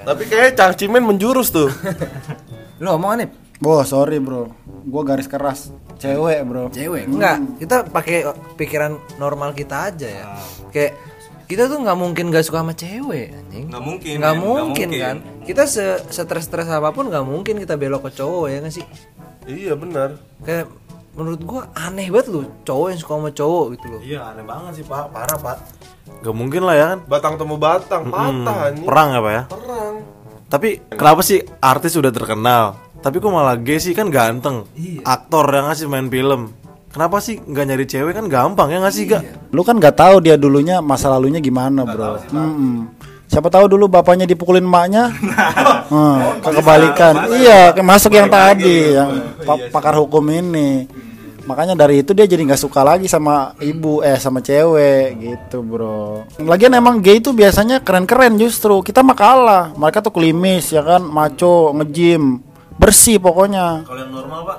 Tapi 0.04 0.22
kayaknya 0.24 0.52
Cangcimen 0.56 1.04
menjurus 1.04 1.50
tuh. 1.50 1.68
Lu 2.80 2.88
ngomong 2.88 3.18
nih? 3.18 3.30
Boh, 3.58 3.82
sorry 3.82 4.18
bro. 4.18 4.54
Gua 4.84 5.02
garis 5.04 5.26
keras. 5.26 5.74
cewek 5.98 6.46
bro 6.46 6.70
cewek 6.70 7.10
enggak 7.10 7.42
kita 7.58 7.82
pakai 7.84 8.22
pikiran 8.54 9.02
normal 9.18 9.50
kita 9.52 9.90
aja 9.90 10.06
ya 10.06 10.26
kayak 10.70 10.94
kita 11.50 11.66
tuh 11.66 11.82
nggak 11.82 11.98
mungkin 11.98 12.30
gak 12.30 12.46
suka 12.46 12.62
sama 12.62 12.78
cewek 12.78 13.34
anjing 13.34 13.66
Nggak 13.66 13.82
mungkin, 13.82 14.14
nggak. 14.14 14.22
Nggak 14.22 14.36
mungkin, 14.38 14.88
mungkin. 14.94 15.02
kan 15.02 15.18
kita 15.42 15.66
se 15.66 15.82
stres 16.06 16.46
stres 16.46 16.70
apa 16.70 16.94
pun 16.94 17.10
nggak 17.10 17.26
mungkin 17.26 17.58
kita 17.58 17.82
belok 17.82 18.06
ke 18.06 18.12
cowok 18.14 18.46
ya 18.46 18.58
nggak 18.62 18.76
sih 18.78 18.86
Iya 19.50 19.74
benar. 19.74 20.22
kayak 20.46 20.70
menurut 21.18 21.42
gua 21.42 21.62
aneh 21.74 22.08
banget 22.08 22.28
lu 22.30 22.46
cowok 22.62 22.88
yang 22.88 23.00
suka 23.00 23.14
sama 23.16 23.30
cowok 23.32 23.66
gitu 23.74 23.86
loh 23.90 24.00
Iya 24.00 24.20
aneh 24.30 24.46
banget 24.46 24.72
sih 24.76 24.86
pak, 24.86 25.10
parah 25.10 25.36
pak. 25.36 25.58
Gak 26.18 26.32
mungkin 26.32 26.62
lah 26.62 26.74
ya 26.74 26.86
kan? 26.88 27.00
Batang 27.06 27.36
temu 27.36 27.56
batang, 27.58 28.04
patah 28.08 28.58
anjing. 28.70 28.86
Perang 28.86 29.10
apa 29.14 29.30
ya? 29.30 29.44
Perang. 29.46 29.94
Tapi 30.48 30.70
kenapa 30.88 31.22
sih 31.22 31.42
artis 31.60 31.94
udah 31.94 32.10
terkenal, 32.10 32.64
tapi 32.98 33.18
kok 33.18 33.28
malah 33.28 33.58
gay 33.58 33.78
sih 33.78 33.92
kan 33.92 34.08
ganteng, 34.08 34.64
aktor 35.04 35.44
yang 35.50 35.68
ngasih 35.68 35.86
main 35.86 36.08
film. 36.08 36.56
Kenapa 36.88 37.20
sih 37.20 37.38
nggak 37.38 37.66
nyari 37.68 37.86
cewek 37.86 38.14
kan 38.14 38.26
gampang 38.26 38.72
ya 38.72 38.80
nggak 38.80 38.96
sih 38.96 39.06
gak? 39.06 39.22
lu 39.52 39.62
kan 39.62 39.76
nggak 39.76 39.94
tahu 39.94 40.18
dia 40.18 40.34
dulunya 40.34 40.80
masa 40.80 41.08
lalunya 41.08 41.38
gimana 41.38 41.84
bro 41.84 42.18
Mm-mm. 42.28 42.90
siapa 43.28 43.48
tahu 43.48 43.70
dulu 43.70 43.86
bapaknya 43.86 44.26
dipukulin 44.26 44.64
emaknya 44.64 45.12
Hmm, 45.88 46.42
kebalikan 46.42 47.32
iya 47.38 47.72
kayak 47.72 47.86
masuk 47.86 48.12
yang 48.12 48.28
tadi 48.28 48.92
yang 48.92 49.08
pa- 49.40 49.70
pakar 49.70 49.96
hukum 49.96 50.20
ini 50.26 50.84
makanya 51.48 51.80
dari 51.80 52.04
itu 52.04 52.12
dia 52.12 52.28
jadi 52.28 52.44
nggak 52.44 52.60
suka 52.60 52.84
lagi 52.84 53.08
sama 53.08 53.56
ibu 53.64 54.04
eh 54.04 54.20
sama 54.20 54.44
cewek 54.44 55.16
gitu 55.16 55.64
bro 55.64 56.28
lagian 56.44 56.76
emang 56.76 57.00
gay 57.00 57.24
itu 57.24 57.32
biasanya 57.32 57.80
keren-keren 57.80 58.36
justru 58.36 58.84
kita 58.84 59.00
mah 59.00 59.16
kalah 59.16 59.66
mereka 59.80 60.04
tuh 60.04 60.12
klimis 60.12 60.76
ya 60.76 60.84
kan 60.84 61.00
maco 61.02 61.72
ngejim 61.72 62.44
bersih 62.76 63.18
pokoknya 63.18 63.88
Kalau 63.88 64.00
yang 64.04 64.12
normal 64.14 64.40
pak, 64.44 64.58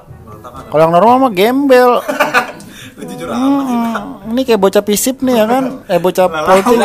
kalau 0.72 0.82
yang 0.88 0.94
normal 0.96 1.14
mah 1.28 1.32
gembel. 1.32 1.90
Hmm, 2.98 4.26
ini 4.34 4.42
kayak 4.42 4.58
bocah 4.58 4.82
pisip 4.82 5.22
nih 5.22 5.38
ya 5.38 5.46
kan? 5.46 5.86
Eh 5.86 6.02
bocah 6.02 6.26
politik. 6.26 6.82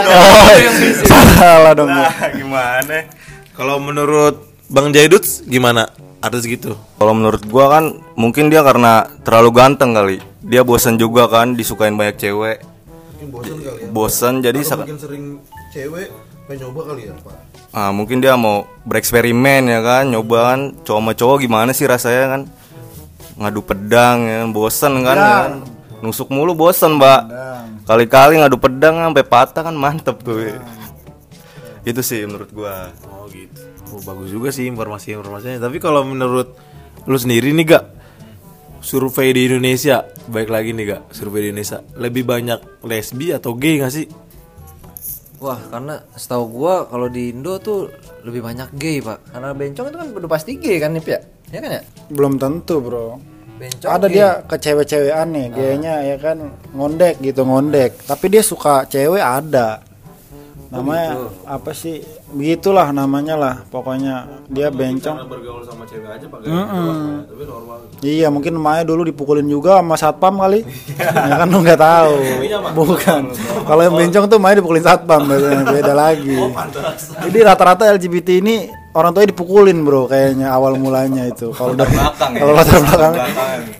Salah 1.10 1.74
dong. 1.74 1.90
Nah 1.90 2.14
gimana? 2.38 3.10
Kalau 3.58 3.82
menurut 3.82 4.46
Bang 4.70 4.94
Jaiduts 4.94 5.42
gimana? 5.50 5.90
Artis 6.24 6.48
gitu? 6.48 6.80
Kalau 7.04 7.12
menurut 7.12 7.44
gua 7.52 7.68
kan 7.68 8.00
mungkin 8.16 8.48
dia 8.48 8.64
karena 8.64 9.12
terlalu 9.28 9.52
ganteng 9.52 9.92
kali. 9.92 10.24
Dia 10.40 10.64
bosan 10.64 10.96
juga 10.96 11.28
kan 11.28 11.52
disukain 11.52 12.00
banyak 12.00 12.16
cewek. 12.16 12.64
Mungkin 12.64 13.28
bosan 13.28 13.58
kali 13.60 13.80
ya. 13.84 13.88
Bosan 13.92 14.34
jadi 14.40 14.60
mungkin 14.64 15.00
sering 15.04 15.26
cewek 15.76 16.08
pengen 16.48 16.72
nyoba 16.72 16.82
kali 16.96 17.02
ya 17.12 17.16
pak. 17.20 17.36
ah, 17.76 17.90
mungkin 17.92 18.24
dia 18.24 18.40
mau 18.40 18.70
bereksperimen 18.88 19.66
ya 19.68 19.80
kan, 19.84 20.04
nyoba 20.08 20.54
kan 20.54 20.60
cowok 20.86 21.00
sama 21.02 21.12
cowok 21.12 21.38
gimana 21.44 21.72
sih 21.76 21.88
rasanya 21.92 22.26
kan. 22.40 22.42
Ngadu 23.34 23.60
pedang 23.66 24.18
ya, 24.24 24.36
kan, 24.46 24.50
bosan 24.56 24.94
kan 25.04 25.18
ya 25.20 25.36
kan. 25.44 25.54
Nusuk 26.04 26.28
mulu 26.32 26.52
bosan, 26.52 27.00
Mbak. 27.00 27.22
Kali-kali 27.88 28.40
ngadu 28.40 28.60
pedang 28.60 29.00
sampai 29.00 29.24
patah 29.24 29.64
kan 29.64 29.76
mantep 29.76 30.20
tuh. 30.20 30.56
Itu 31.84 32.00
sih 32.00 32.24
menurut 32.24 32.50
gua. 32.52 32.90
Oh 33.12 33.28
gitu. 33.28 33.60
Oh, 33.92 34.02
bagus 34.02 34.32
juga 34.32 34.50
sih 34.50 34.66
informasi-informasinya. 34.66 35.60
Tapi 35.60 35.78
kalau 35.78 36.08
menurut 36.08 36.56
lu 37.04 37.18
sendiri 37.20 37.52
nih 37.52 37.66
gak 37.68 37.86
survei 38.80 39.32
di 39.32 39.48
Indonesia, 39.48 40.08
baik 40.28 40.48
lagi 40.48 40.72
nih 40.72 40.86
gak 40.96 41.02
survei 41.12 41.48
di 41.48 41.48
Indonesia, 41.52 41.84
lebih 41.96 42.24
banyak 42.24 42.84
lesbi 42.84 43.32
atau 43.32 43.56
gay 43.56 43.80
gak 43.80 43.92
sih? 43.92 44.08
wah 45.44 45.60
karena 45.60 46.00
setahu 46.16 46.48
gua 46.56 46.88
kalau 46.88 47.12
di 47.12 47.36
Indo 47.36 47.60
tuh 47.60 47.92
lebih 48.24 48.40
banyak 48.40 48.80
gay 48.80 49.04
pak 49.04 49.28
karena 49.28 49.52
bencong 49.52 49.92
itu 49.92 49.98
kan 50.00 50.08
udah 50.16 50.30
pasti 50.32 50.56
gay 50.56 50.80
kan 50.80 50.96
nih 50.96 51.04
ya 51.04 51.20
ya 51.52 51.60
kan 51.60 51.72
ya 51.76 51.82
Belum 52.08 52.40
tentu, 52.40 52.80
Bro. 52.80 53.20
bencong 53.60 53.92
Ada 53.92 54.08
gay. 54.08 54.16
dia 54.16 54.28
ke 54.48 54.56
cewek-cewekan 54.56 55.28
nih, 55.30 55.48
gayanya 55.52 55.94
ya 56.00 56.16
kan 56.16 56.38
ngondek 56.72 57.20
gitu, 57.20 57.44
ngondek. 57.44 58.08
Tapi 58.08 58.26
dia 58.32 58.40
suka 58.40 58.88
cewek 58.88 59.20
ada. 59.20 59.84
Namanya 60.74 61.30
apa 61.46 61.70
sih? 61.78 62.02
Begitulah 62.34 62.90
namanya 62.90 63.38
lah. 63.38 63.56
Pokoknya. 63.70 64.42
Dia 64.50 64.74
bencong. 64.74 65.30
bergaul 65.30 65.62
sama 65.62 65.86
cewek 65.86 66.10
aja 66.10 66.26
pakai 66.26 66.50
tapi 66.50 67.44
normal. 67.46 67.80
Iya 68.02 68.28
mungkin 68.34 68.58
emaknya 68.58 68.84
dulu 68.90 69.06
dipukulin 69.06 69.46
juga 69.46 69.78
sama 69.78 69.96
satpam 69.96 70.34
kali. 70.42 70.66
Ya 70.98 71.36
kan 71.38 71.48
lu 71.48 71.62
nggak 71.62 71.78
tahu. 71.78 72.16
Bukan. 72.74 73.22
Kalau 73.70 73.82
yang 73.86 73.94
bencong 73.94 74.26
tuh 74.26 74.38
emaknya 74.42 74.58
dipukulin 74.66 74.84
satpam 74.84 75.22
Beda, 75.30 75.62
beda 75.70 75.94
lagi. 75.94 76.36
Jadi 77.30 77.38
rata-rata 77.46 77.86
LGBT 77.94 78.42
ini 78.42 78.83
Orang 78.94 79.10
tuanya 79.12 79.34
dipukulin 79.34 79.82
bro 79.82 80.06
Kayaknya 80.06 80.54
awal 80.54 80.78
mulanya 80.78 81.26
itu. 81.26 81.50
Kalau 81.50 81.74
dari 81.74 81.98
Kalau 82.14 82.54
latar 82.54 82.78
belakang 82.78 83.14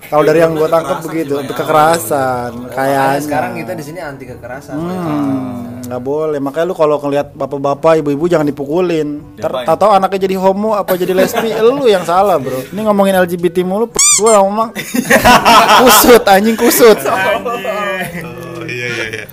Kalau 0.10 0.24
dari 0.24 0.40
yang 0.42 0.58
gue 0.58 0.66
tangkap 0.66 0.98
begitu 1.02 1.38
Kekerasan 1.46 2.50
Makanya 2.66 2.74
Kayaknya. 2.74 3.22
sekarang 3.22 3.52
kita 3.54 3.72
di 3.74 3.84
sini 3.86 4.00
anti 4.02 4.26
kekerasan 4.26 4.74
Hmm, 4.74 5.86
nggak 5.86 6.02
boleh. 6.02 6.40
Makanya 6.42 6.66
lu 6.66 6.76
kalau 6.76 6.98
ngelihat 6.98 7.28
bapak-bapak 7.34 8.02
ibu-ibu 8.02 8.26
jangan 8.26 8.48
dipukulin. 8.48 9.38
Ntar 9.38 9.78
tahu 9.78 9.92
anaknya 9.92 10.26
jadi 10.26 10.36
homo 10.40 10.74
apa 10.74 10.98
jadi 10.98 11.14
lesbi? 11.14 11.54
Lu 11.62 11.86
yang 11.86 12.02
salah 12.04 12.42
bro. 12.42 12.58
Ini 12.74 12.82
ngomongin 12.82 13.14
LGBT 13.22 13.62
mulu 13.62 13.92
gua 14.18 14.42
ngomong 14.42 14.74
kusut 15.84 16.24
anjing 16.26 16.58
kusut. 16.58 16.98
Oh 17.06 18.64
iya 18.66 18.88
iya 18.90 19.06
iya. 19.14 19.26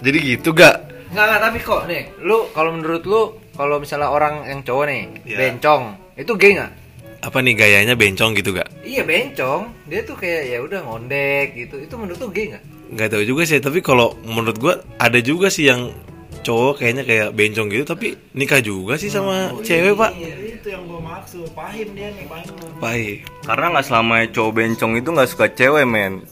Jadi 0.00 0.18
gitu 0.24 0.56
gak? 0.56 0.88
Enggak, 1.10 1.24
enggak, 1.26 1.40
tapi 1.42 1.58
kok 1.60 1.82
nih, 1.84 2.02
lu 2.22 2.46
kalau 2.54 2.70
menurut 2.70 3.02
lu 3.04 3.22
kalau 3.60 3.76
misalnya 3.76 4.08
orang 4.08 4.48
yang 4.48 4.64
cowok 4.64 4.84
nih, 4.88 5.02
Iya. 5.28 5.36
bencong, 5.36 5.82
itu 6.16 6.32
gay 6.40 6.56
nggak? 6.56 6.72
Apa 7.20 7.44
nih 7.44 7.52
gayanya 7.52 7.92
bencong 7.92 8.32
gitu 8.32 8.56
gak? 8.56 8.72
Iya 8.80 9.04
bencong, 9.04 9.68
dia 9.84 10.00
tuh 10.00 10.16
kayak 10.16 10.56
ya 10.56 10.58
udah 10.64 10.80
ngondek 10.88 11.52
gitu. 11.52 11.76
Itu 11.76 12.00
menurut 12.00 12.16
lu 12.16 12.32
gay 12.32 12.56
nggak? 12.56 12.64
Gak 12.96 13.08
tahu 13.12 13.22
juga 13.28 13.42
sih, 13.44 13.60
tapi 13.60 13.84
kalau 13.84 14.16
menurut 14.24 14.56
gua 14.56 14.74
ada 14.96 15.20
juga 15.20 15.52
sih 15.52 15.68
yang 15.68 15.92
cowok 16.40 16.80
kayaknya 16.80 17.04
kayak 17.04 17.28
bencong 17.36 17.68
gitu 17.68 17.84
tapi 17.84 18.16
nikah 18.32 18.64
juga 18.64 18.96
sih 18.96 19.12
sama 19.12 19.52
cewek 19.60 19.92
pak 19.92 20.16
itu 20.16 20.72
yang 20.72 20.88
gua 20.88 20.96
maksud 20.96 21.44
pahim 21.52 21.92
dia 21.92 22.08
nih 22.16 22.24
pahim 22.24 22.56
baik 22.80 23.28
Karena 23.44 23.76
nggak 23.76 23.84
selamanya 23.84 24.26
cowok 24.32 24.52
bencong 24.56 24.92
itu 24.96 25.08
nggak 25.12 25.28
suka 25.28 25.46
cewek 25.52 25.84
men. 25.84 26.24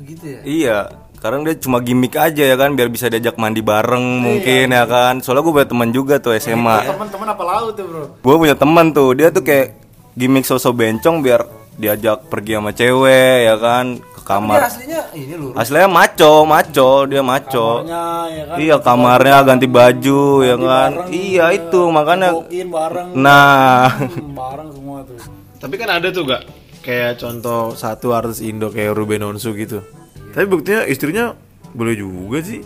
Gitu 0.00 0.24
ya. 0.24 0.40
Iya, 0.40 0.78
karena 1.20 1.44
dia 1.44 1.56
cuma 1.56 1.78
gimmick 1.78 2.16
aja 2.16 2.42
ya 2.42 2.56
kan, 2.56 2.72
biar 2.72 2.88
bisa 2.88 3.06
diajak 3.06 3.36
mandi 3.36 3.60
bareng 3.60 4.02
mungkin 4.18 4.66
ya 4.68 4.84
kan. 4.84 5.20
Soalnya 5.20 5.42
gue 5.42 5.54
punya 5.54 5.68
teman 5.68 5.90
juga 5.90 6.14
tuh 6.16 6.32
SMA. 6.34 6.88
teman-teman 6.88 7.28
apa 7.28 7.42
laut 7.44 7.72
tuh 7.74 7.84
bro 7.84 8.04
Gue 8.18 8.34
punya 8.38 8.54
teman 8.54 8.90
tuh, 8.90 9.12
dia 9.12 9.28
tuh 9.28 9.40
kayak 9.40 9.76
gimmick 10.12 10.42
sosok 10.42 10.74
bencong 10.74 11.20
biar 11.20 11.44
diajak 11.72 12.26
pergi 12.26 12.52
sama 12.54 12.70
cewek 12.70 13.36
ya 13.42 13.56
kan 13.56 13.96
ke 13.96 14.20
Dia 14.20 14.28
kamar. 14.28 14.58
aslinya 14.62 15.00
ini 15.12 15.34
lu. 15.34 15.48
Aslinya 15.52 15.88
maco, 15.88 16.44
maco, 16.44 16.90
dia 17.04 17.20
maco. 17.20 17.68
ya 17.82 18.44
kan 18.46 18.56
Iya 18.58 18.76
kamarnya 18.78 19.36
ganti 19.42 19.66
baju 19.66 20.22
ya 20.40 20.56
kan. 20.56 20.90
Iya 21.08 21.44
itu 21.52 21.80
makanya. 21.88 22.36
Bareng 22.66 23.08
Nah, 23.14 23.88
Hmm, 23.92 24.32
bareng 24.32 24.68
semua 24.70 24.98
tuh 25.04 25.16
tapi 25.56 25.76
kan 25.76 25.92
ada 25.92 26.08
tuh 26.08 26.24
gak 26.24 26.48
kayak 26.80 27.16
contoh 27.16 27.72
satu 27.74 28.12
artis 28.12 28.40
Indo 28.40 28.68
kayak 28.68 28.92
Ruben 28.92 29.20
Onsu 29.22 29.52
gitu 29.52 29.84
tapi 30.30 30.46
buktinya 30.46 30.86
istrinya 30.86 31.34
boleh 31.74 31.94
juga 31.98 32.38
sih. 32.42 32.62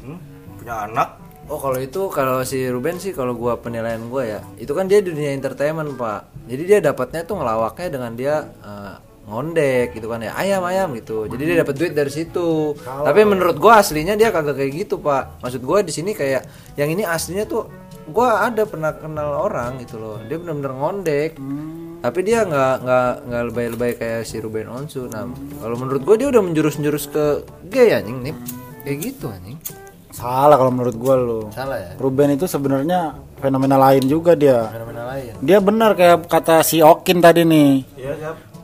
Punya 0.61 0.89
anak. 0.89 1.21
Oh 1.45 1.61
kalau 1.61 1.77
itu 1.77 2.09
kalau 2.09 2.41
si 2.41 2.65
Ruben 2.73 2.97
sih 2.97 3.13
kalau 3.13 3.37
gua 3.37 3.61
penilaian 3.61 4.01
gua 4.09 4.25
ya 4.25 4.41
itu 4.57 4.73
kan 4.73 4.89
dia 4.89 5.05
di 5.05 5.13
dunia 5.13 5.37
entertainment 5.37 5.93
pak. 5.93 6.25
Jadi 6.49 6.63
dia 6.65 6.79
dapatnya 6.81 7.21
tuh 7.29 7.37
ngelawaknya 7.37 7.89
dengan 7.93 8.13
dia 8.17 8.49
eh, 8.65 8.97
ngondek 9.29 9.93
gitu 9.93 10.09
kan 10.09 10.25
ya 10.25 10.33
ayam 10.41 10.65
ayam 10.65 10.97
gitu. 10.97 11.29
Jadi 11.29 11.43
dia 11.45 11.57
dapat 11.61 11.75
duit 11.77 11.93
dari 11.93 12.09
situ. 12.09 12.73
Tapi 12.81 13.21
menurut 13.29 13.61
gua 13.61 13.85
aslinya 13.85 14.17
dia 14.17 14.33
kagak 14.33 14.57
kayak 14.57 14.73
gitu 14.89 15.05
pak. 15.05 15.45
Maksud 15.45 15.61
gua 15.61 15.85
di 15.85 15.93
sini 15.93 16.17
kayak 16.17 16.49
yang 16.81 16.89
ini 16.89 17.05
aslinya 17.05 17.45
tuh 17.45 17.69
gua 18.09 18.49
ada 18.49 18.65
pernah 18.65 18.97
kenal 18.97 19.45
orang 19.45 19.85
gitu 19.85 20.01
loh. 20.01 20.17
Dia 20.25 20.41
benar-benar 20.41 20.73
ngondek 20.73 21.37
tapi 22.05 22.21
dia 22.21 22.45
nggak 22.45 22.75
nggak 22.85 23.13
nggak 23.33 23.43
lebay-lebay 23.49 23.93
kayak 23.97 24.29
si 24.29 24.37
Ruben 24.37 24.69
Onsu. 24.69 25.09
Nah 25.09 25.25
kalau 25.65 25.77
menurut 25.81 26.05
gua 26.05 26.21
dia 26.21 26.29
udah 26.29 26.45
menjurus-jurus 26.45 27.09
ke 27.09 27.25
gay 27.73 27.97
anjing 27.97 28.21
nih 28.21 28.37
kayak 28.85 28.99
gitu 29.01 29.33
anjing. 29.33 29.57
Salah 30.13 30.61
kalau 30.61 30.69
menurut 30.69 31.01
gua 31.01 31.17
lu. 31.17 31.41
Salah 31.49 31.81
ya? 31.81 31.97
Ruben 31.97 32.37
itu 32.37 32.45
sebenarnya 32.45 33.17
fenomena 33.41 33.81
lain 33.81 34.05
juga 34.05 34.37
dia. 34.37 34.69
Fenomena 34.69 35.17
lain. 35.17 35.33
Dia 35.41 35.59
benar 35.65 35.97
kayak 35.97 36.29
kata 36.29 36.61
si 36.61 36.85
Okin 36.85 37.25
tadi 37.25 37.49
nih. 37.49 37.89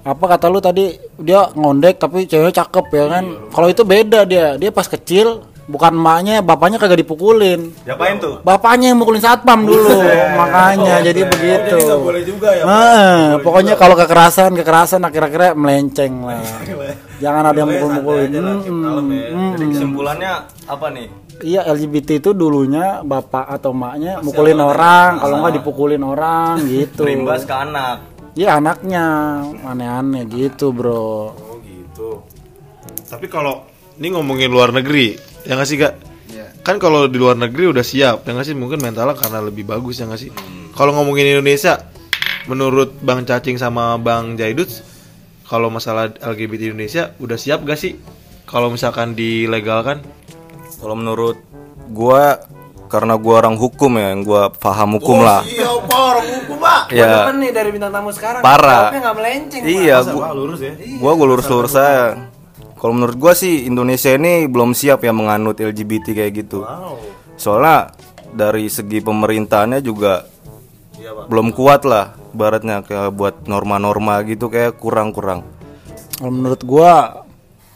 Apa 0.05 0.37
kata 0.37 0.53
lu 0.53 0.61
tadi? 0.61 1.01
Dia 1.17 1.49
ngondek 1.57 1.97
tapi 1.97 2.29
ceweknya 2.29 2.61
cakep 2.61 2.87
ya 2.93 3.05
kan? 3.09 3.25
Kalau 3.57 3.69
itu 3.73 3.83
beda 3.89 4.29
dia. 4.29 4.61
Dia 4.61 4.69
pas 4.69 4.85
kecil 4.85 5.49
bukan 5.71 5.95
emaknya 5.95 6.43
bapaknya 6.43 6.83
kagak 6.83 7.07
dipukulin 7.07 7.71
Diapain 7.87 8.19
tuh? 8.19 8.43
bapaknya 8.43 8.91
yang 8.91 8.99
mukulin 8.99 9.23
satpam 9.23 9.63
dulu 9.63 10.03
makanya 10.41 10.99
jadi 11.07 11.23
begitu 11.31 11.79
boleh 12.03 12.23
juga 12.27 12.51
ya. 12.51 12.65
Nah, 12.67 13.39
pokoknya 13.39 13.79
kalau 13.79 13.95
kekerasan 13.95 14.59
kekerasan 14.59 15.07
akhir-akhirnya 15.07 15.55
melenceng 15.55 16.27
lah 16.27 16.43
jangan 17.23 17.55
ada 17.55 17.59
yang 17.63 17.71
mukul-mukulin 17.71 18.29
Mm-mm. 18.35 19.51
Jadi 19.55 19.65
kesimpulannya 19.71 20.33
apa 20.67 20.87
nih? 20.91 21.07
Iya 21.41 21.65
LGBT 21.73 22.21
itu 22.21 22.31
dulunya 22.37 23.01
bapak 23.01 23.49
atau 23.49 23.73
emaknya 23.73 24.21
mukulin 24.21 24.61
orang, 24.61 25.21
kalau 25.21 25.41
nggak 25.41 25.55
dipukulin 25.61 26.03
orang 26.05 26.61
gitu. 26.73 27.01
Berimbas 27.05 27.49
ke 27.49 27.55
anak. 27.55 27.97
Iya 28.37 28.61
anaknya 28.61 29.05
aneh-aneh 29.65 30.29
gitu 30.29 30.73
bro. 30.73 31.33
Tuh. 31.97 32.21
Tapi 33.09 33.27
kalau 33.27 33.65
ini 33.97 34.13
ngomongin 34.13 34.49
luar 34.49 34.73
negeri, 34.73 35.17
ya 35.47 35.57
nggak 35.57 35.69
sih 35.69 35.79
kak? 35.81 35.95
Iya. 36.31 36.47
Kan 36.63 36.77
kalau 36.79 37.09
di 37.09 37.17
luar 37.17 37.37
negeri 37.37 37.71
udah 37.73 37.85
siap, 37.85 38.25
ya 38.27 38.31
nggak 38.37 38.47
sih? 38.47 38.57
Mungkin 38.57 38.81
mentalnya 38.81 39.17
karena 39.17 39.41
lebih 39.45 39.65
bagus 39.69 40.01
ya 40.01 40.09
nggak 40.09 40.21
sih? 40.21 40.31
Kalau 40.75 40.95
ngomongin 40.97 41.37
Indonesia, 41.37 41.91
menurut 42.47 42.95
Bang 43.03 43.27
Cacing 43.27 43.59
sama 43.61 43.99
Bang 44.01 44.39
Jaiduts, 44.39 44.81
kalau 45.51 45.67
masalah 45.67 46.15
LGBT 46.15 46.71
Indonesia 46.71 47.11
udah 47.19 47.35
siap 47.35 47.67
gak 47.67 47.75
sih? 47.75 47.99
Kalau 48.47 48.71
misalkan 48.71 49.19
dilegalkan? 49.19 49.99
Kalau 50.79 50.95
menurut 50.95 51.43
gua 51.91 52.39
karena 52.87 53.19
gua 53.19 53.43
orang 53.43 53.59
hukum 53.59 53.99
ya, 53.99 54.15
yang 54.15 54.23
gua 54.23 54.55
paham 54.55 55.03
hukum 55.03 55.27
lah. 55.27 55.43
Iya, 55.43 55.67
apa 55.67 55.97
orang 55.99 56.27
hukum, 56.39 56.57
Pak? 56.63 56.83
Ya, 56.95 57.07
demen 57.27 57.37
nih 57.43 57.51
dari 57.51 57.71
bintang 57.75 57.91
tamu 57.91 58.15
sekarang. 58.15 58.47
Parah. 58.47 58.95
Nggak 58.95 59.15
melenceng. 59.19 59.63
Iya, 59.67 60.07
gua, 60.07 60.31
lurus 60.31 60.63
ya. 60.63 60.73
gua 61.03 61.13
gua 61.19 61.27
lurus-lurus 61.35 61.75
saya. 61.75 62.30
Kalau 62.81 62.97
menurut 62.97 63.17
gua 63.21 63.37
sih 63.37 63.69
Indonesia 63.69 64.09
ini 64.17 64.49
belum 64.49 64.73
siap 64.73 65.05
ya 65.05 65.13
menganut 65.13 65.61
LGBT 65.61 66.17
kayak 66.17 66.33
gitu. 66.33 66.65
Soalnya 67.37 67.93
dari 68.33 68.73
segi 68.73 69.05
pemerintahannya 69.05 69.85
juga 69.85 70.25
belum 71.29 71.53
kuat 71.53 71.85
lah, 71.85 72.17
baratnya 72.33 72.81
kayak 72.81 73.13
buat 73.13 73.35
norma-norma 73.45 74.25
gitu 74.25 74.49
kayak 74.49 74.81
kurang-kurang. 74.81 75.45
Kalau 76.17 76.33
menurut 76.33 76.65
gua 76.65 77.21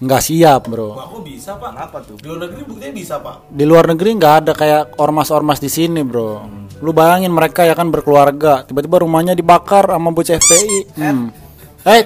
nggak 0.00 0.22
siap 0.24 0.68
bro. 0.72 0.96
Aku 0.96 1.20
bisa 1.20 1.56
pak. 1.56 1.72
Apa 1.76 2.00
tuh? 2.00 2.16
Di 2.20 2.28
luar 2.28 2.48
negeri 2.48 2.62
buktinya 2.64 2.92
bisa 2.96 3.14
pak. 3.20 3.36
Di 3.48 3.64
luar 3.68 3.84
negeri 3.88 4.10
nggak 4.16 4.34
ada 4.40 4.52
kayak 4.56 4.82
ormas-ormas 5.00 5.60
di 5.60 5.68
sini 5.68 6.00
bro. 6.00 6.44
Lu 6.80 6.92
bayangin 6.92 7.32
mereka 7.32 7.64
ya 7.64 7.72
kan 7.72 7.88
berkeluarga, 7.88 8.64
tiba-tiba 8.64 9.00
rumahnya 9.04 9.32
dibakar 9.32 9.88
sama 9.88 10.12
bocah 10.12 10.36
FPI. 10.36 10.78
Hmm. 10.96 11.43
Eh, 11.84 12.00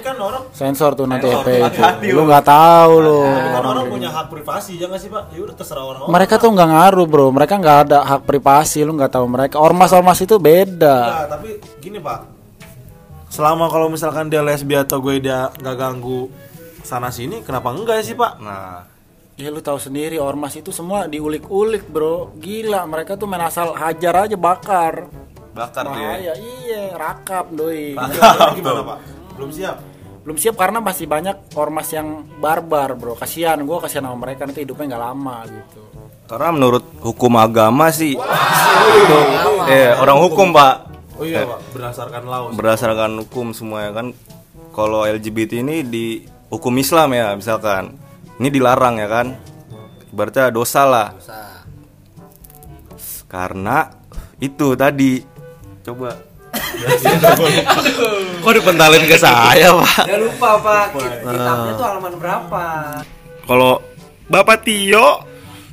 sensor 0.51 0.91
tuh 0.91 1.07
nanti 1.07 1.31
FPI 1.31 1.71
itu. 1.71 2.11
Lu 2.11 2.27
nggak 2.27 2.43
tahu 2.43 2.93
lu. 2.99 3.23
Kan 3.23 3.63
orang 3.63 3.87
punya 3.87 4.11
hak 4.11 4.27
privasi, 4.27 4.75
jangan 4.75 4.99
sih 4.99 5.07
pak? 5.07 5.31
Ya 5.31 5.39
udah 5.39 5.55
terserah 5.55 5.83
orang. 5.87 6.11
Mereka 6.11 6.35
tuh 6.35 6.51
nggak 6.51 6.69
ngaruh 6.75 7.07
bro. 7.07 7.27
Mereka 7.31 7.53
nggak 7.63 7.77
ada 7.87 7.97
hak 8.03 8.27
privasi. 8.27 8.83
Lu 8.83 8.91
nggak 8.99 9.15
tahu 9.15 9.25
mereka. 9.31 9.55
Ormas-ormas 9.55 10.19
itu 10.19 10.35
beda. 10.35 10.97
Nah, 11.23 11.25
tapi 11.31 11.63
gini 11.79 11.95
pak. 12.03 12.27
Selama 13.31 13.71
kalau 13.71 13.87
misalkan 13.87 14.27
dia 14.27 14.43
lesbi 14.43 14.75
atau 14.75 14.99
gue 14.99 15.23
dia 15.23 15.47
nggak 15.47 15.75
ganggu 15.79 16.27
sana 16.83 17.07
sini, 17.07 17.39
kenapa 17.39 17.71
enggak 17.71 18.03
sih 18.03 18.19
pak? 18.19 18.35
Nah, 18.43 18.83
Ya 19.39 19.47
lu 19.47 19.63
tahu 19.63 19.79
sendiri 19.79 20.19
ormas 20.19 20.51
itu 20.59 20.75
semua 20.75 21.07
diulik-ulik 21.07 21.87
bro. 21.87 22.35
Gila 22.35 22.83
mereka 22.83 23.15
tuh 23.15 23.23
main 23.23 23.47
asal 23.47 23.71
hajar 23.71 24.27
aja 24.27 24.35
bakar. 24.35 25.07
bakar 25.55 25.87
dia. 25.95 26.07
Bahaya, 26.11 26.33
iya, 26.35 26.83
rakap 26.99 27.47
doi. 27.55 27.95
Gimana 28.59 28.83
pak? 28.83 29.18
Belum 29.39 29.55
siap. 29.55 29.79
Belum 30.27 30.35
siap 30.35 30.55
karena 30.59 30.83
masih 30.83 31.07
banyak 31.07 31.55
ormas 31.55 31.87
yang 31.95 32.27
barbar 32.43 32.99
bro. 32.99 33.15
Kasihan, 33.15 33.55
gue 33.63 33.77
kasihan 33.79 34.11
sama 34.11 34.19
mereka 34.19 34.43
nanti 34.43 34.67
hidupnya 34.67 34.93
nggak 34.93 35.03
lama 35.07 35.37
gitu. 35.47 35.81
Karena 36.27 36.49
menurut 36.51 36.83
hukum 36.99 37.39
agama 37.39 37.87
sih 37.89 38.13
itu 38.13 39.19
eh 39.71 39.95
orang 39.95 40.19
hukum, 40.27 40.51
Pak. 40.51 40.75
Oh 41.19 41.27
iya 41.27 41.43
pak, 41.43 41.59
berdasarkan 41.75 42.23
laos. 42.31 42.51
berdasarkan 42.55 43.11
hukum 43.27 43.51
semua 43.51 43.83
ya 43.83 43.91
kan 43.91 44.15
kalau 44.71 45.03
LGBT 45.03 45.59
ini 45.59 45.83
di 45.83 46.23
hukum 46.47 46.71
Islam 46.79 47.11
ya 47.11 47.35
misalkan 47.35 47.99
ini 48.39 48.47
dilarang 48.47 49.03
ya 49.03 49.07
kan 49.11 49.35
ibaratnya 50.15 50.47
dosa 50.47 50.87
lah 50.87 51.11
karena 53.27 53.91
itu 54.39 54.79
tadi 54.79 55.19
coba 55.83 56.15
Kok 58.41 58.53
dipentalin 58.55 59.03
ke 59.05 59.17
saya 59.19 59.75
pak? 59.75 60.05
Ya 60.09 60.17
lupa 60.17 60.49
pak. 60.61 60.85
Kitabnya 60.95 61.71
tuh 61.77 61.85
halaman 61.85 62.13
berapa? 62.17 62.63
Kalau 63.45 63.81
Bapak 64.29 64.61
Tio 64.61 65.25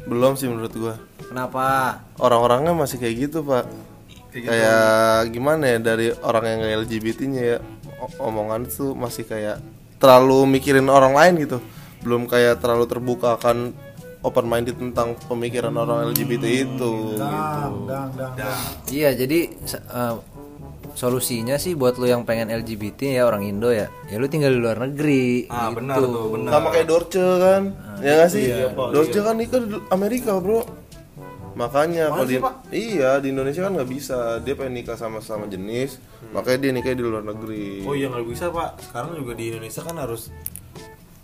Belum 0.07 0.39
sih 0.39 0.47
menurut 0.47 0.73
gua. 0.79 0.95
Kenapa? 1.27 1.99
Orang-orangnya 2.23 2.73
masih 2.73 3.03
kayak 3.03 3.15
gitu, 3.27 3.43
Pak. 3.43 3.67
Kayak 4.31 5.33
gimana 5.33 5.65
ya 5.75 5.79
dari 5.83 6.13
orang 6.23 6.45
yang 6.47 6.59
nggak 6.63 6.75
LGBT-nya 6.87 7.43
ya 7.43 7.59
omongan 8.21 8.69
tuh 8.69 8.93
masih 8.93 9.25
kayak 9.25 9.59
terlalu 9.97 10.45
mikirin 10.47 10.87
orang 10.93 11.17
lain 11.17 11.35
gitu. 11.43 11.59
Belum 12.05 12.29
kayak 12.29 12.61
terlalu 12.61 12.85
terbuka 12.87 13.41
akan 13.41 13.73
open 14.21 14.47
minded 14.47 14.77
tentang 14.77 15.17
pemikiran 15.25 15.73
orang 15.73 16.13
LGBT 16.13 16.69
itu 16.69 17.17
gitu. 17.17 17.25
Iya 18.93 19.11
jadi 19.17 19.39
eh, 19.73 20.15
solusinya 20.97 21.61
sih 21.61 21.77
buat 21.77 22.01
lu 22.01 22.09
yang 22.09 22.25
pengen 22.25 22.49
LGBT 22.49 23.21
ya 23.21 23.23
orang 23.29 23.45
Indo 23.45 23.69
ya, 23.69 23.93
ya 24.09 24.17
lu 24.17 24.27
tinggal 24.33 24.57
di 24.57 24.61
luar 24.65 24.81
negeri. 24.81 25.45
ah 25.53 25.69
gitu. 25.69 25.85
benar 25.85 25.97
tuh 26.01 26.29
benar 26.33 26.51
Sama 26.57 26.69
kayak 26.73 26.87
Dorce 26.89 27.27
kan. 27.37 27.63
ya 28.01 28.13
nggak 28.17 28.31
sih? 28.33 28.45
Dorce 28.73 29.19
kan 29.21 29.35
nikah 29.37 29.61
di 29.61 29.77
Amerika, 29.93 30.41
Bro. 30.41 30.65
Makanya 31.57 32.13
kalau 32.13 32.29
di 32.29 32.37
iya 32.73 33.17
di 33.21 33.33
Indonesia 33.33 33.65
kan 33.65 33.73
nggak 33.77 33.91
bisa. 33.93 34.41
Dia 34.41 34.57
pengen 34.57 34.81
nikah 34.81 34.97
sama 34.97 35.25
sama 35.25 35.49
jenis, 35.49 36.01
makanya 36.33 36.69
dia 36.69 36.73
nikah 36.77 36.93
di 36.93 37.05
luar 37.05 37.25
negeri. 37.25 37.85
Oh 37.85 37.97
iya 37.97 38.09
nggak 38.13 38.29
bisa 38.29 38.49
pak. 38.53 38.81
Sekarang 38.81 39.17
juga 39.17 39.33
di 39.37 39.53
Indonesia 39.53 39.81
kan 39.81 39.97
harus 40.01 40.33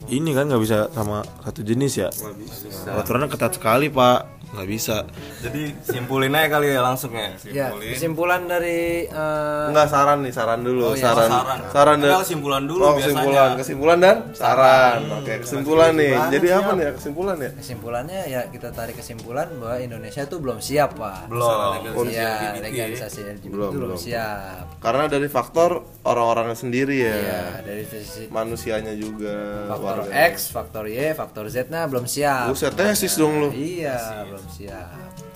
ini 0.09 0.35
kan 0.35 0.51
nggak 0.51 0.63
bisa 0.63 0.89
sama 0.97 1.21
satu 1.45 1.61
jenis 1.65 1.93
ya. 2.01 2.09
Nggak 2.09 2.37
bisa. 2.41 2.91
Aturannya 2.97 3.29
ketat 3.29 3.53
sekali 3.61 3.93
pak. 3.93 4.42
Nggak 4.53 4.69
bisa. 4.69 4.97
jadi 5.41 5.63
simpulin 5.81 6.31
aja 6.31 6.49
kali 6.53 6.69
ya 6.69 6.81
langsung 6.81 7.11
ya 7.11 7.33
Ya 7.43 7.73
kesimpulan 7.73 8.45
dari 8.45 9.09
eh, 9.09 9.65
Enggak 9.67 9.89
saran 9.89 10.21
nih, 10.21 10.31
saran 10.31 10.61
dulu, 10.61 10.93
iya, 10.93 11.03
saran. 11.03 11.29
saran. 11.31 11.59
Saran 11.73 11.97
dan 11.99 12.21
kesimpulan 12.21 12.65
dulu 12.65 12.83
Oh, 12.83 12.93
biasanya. 12.93 13.09
kesimpulan, 13.09 13.49
kesimpulan 13.57 13.99
dan 13.99 14.17
saran. 14.33 14.99
Oke, 15.15 15.35
kesimpulan 15.41 15.91
nih. 15.95 16.15
Jadi 16.31 16.47
apa 16.49 16.71
nih 16.73 16.85
ya 16.85 16.93
kesimpulan 16.93 17.37
ya? 17.39 17.51
kesimpulannya 17.55 18.21
ya 18.27 18.41
kita 18.47 18.69
tarik 18.71 18.95
kesimpulan 18.95 19.49
bahwa 19.57 19.77
Indonesia 19.79 20.23
tuh 20.25 20.39
belum 20.39 20.59
siap 20.59 20.91
pak. 20.95 21.27
belum 21.27 22.07
Iya 22.07 22.53
legalisasi 22.59 23.21
LGBT 23.33 23.49
Belum, 23.49 23.71
belum, 23.73 23.89
belum. 23.91 23.99
siap. 23.99 24.65
Karena 24.79 25.09
dari 25.09 25.27
faktor 25.27 25.71
orang-orangnya 26.03 26.55
sendiri 26.55 26.97
ya. 27.01 27.17
Iya 27.17 27.43
dari 27.63 27.85
sisi 27.85 28.29
Manusianya 28.29 28.93
juga. 28.95 29.65
faktor 29.67 29.97
warga. 30.05 30.29
X, 30.29 30.35
faktor 30.51 30.85
Y, 30.87 30.99
faktor 31.13 31.45
Z 31.49 31.57
nah 31.69 31.89
belum 31.89 32.05
siap. 32.05 32.47
Buset 32.47 32.75
tesis 32.75 33.17
dong 33.17 33.35
lu. 33.39 33.49
Iya 33.51 34.27
belum 34.27 34.42
siap. 34.49 34.89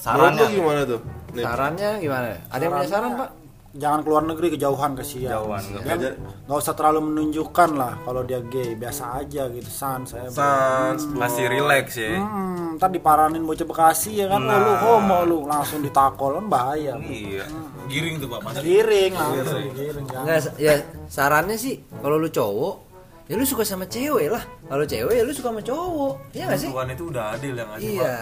Menurut 0.08 0.34
lu 0.34 0.46
gimana 0.52 0.80
tuh? 0.82 1.00
Nih. 1.32 1.44
Sarannya 1.44 1.90
gimana? 1.98 2.26
Ada 2.48 2.62
yang 2.62 2.72
punya 2.72 2.88
saran 2.88 3.12
pak? 3.14 3.30
Jangan 3.76 4.00
keluar 4.00 4.24
negeri 4.24 4.48
kejauhan 4.50 4.96
kesian. 4.96 5.28
Jauhan, 5.30 5.60
nggak 5.60 6.00
Ya, 6.00 6.10
nggak 6.16 6.56
usah 6.56 6.72
terlalu 6.72 7.12
menunjukkan 7.12 7.70
lah 7.76 8.00
kalau 8.00 8.24
dia 8.24 8.40
gay, 8.42 8.72
biasa 8.72 9.20
aja 9.20 9.52
gitu 9.52 9.68
san 9.68 10.08
saya. 10.08 10.26
bro. 10.26 10.32
Sans, 10.32 11.00
masih 11.12 11.44
relax 11.44 11.92
ya 11.94 12.16
Hmm, 12.16 12.80
ntar 12.80 12.88
diparanin 12.88 13.44
bocah 13.44 13.68
Bekasi 13.68 14.16
ya 14.16 14.32
kan, 14.32 14.40
oh, 14.40 14.56
lu 14.56 14.72
homo 14.80 15.18
lu 15.24 15.36
langsung 15.44 15.84
ditakol 15.84 16.40
kan 16.40 16.48
bahaya. 16.48 16.96
iya 17.04 17.44
Giring 17.84 18.16
tuh 18.16 18.32
pak. 18.32 18.40
Masa 18.42 18.58
Giring 18.58 19.12
langsung, 19.12 19.60
giring. 19.70 20.04
jangan. 20.06 20.24
Enggak, 20.24 20.38
ya 20.56 20.74
sarannya 21.06 21.56
sih 21.56 21.74
kalau 22.00 22.16
lu 22.16 22.26
cowok 22.26 22.85
ya 23.26 23.34
lu 23.34 23.42
suka 23.42 23.62
sama 23.62 23.84
cewek 23.84 24.30
lah. 24.30 24.42
Kalau 24.66 24.84
cewek 24.84 25.14
ya 25.14 25.22
lu 25.22 25.32
suka 25.32 25.50
sama 25.50 25.62
cowok. 25.62 26.14
Iya 26.30 26.44
gak 26.46 26.58
sih? 26.58 26.70
Tuhan 26.70 26.88
itu 26.90 27.04
udah 27.10 27.24
adil 27.34 27.52
ya 27.52 27.64
nggak 27.64 27.80
sih? 27.80 27.92
Iya. 27.96 28.16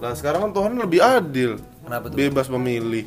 Nah 0.00 0.12
sekarang 0.12 0.40
kan 0.44 0.52
Tuhan 0.52 0.72
lebih 0.76 1.00
adil. 1.00 1.50
Kenapa 1.84 2.04
tuh? 2.08 2.16
Bebas 2.16 2.46
memilih. 2.48 3.04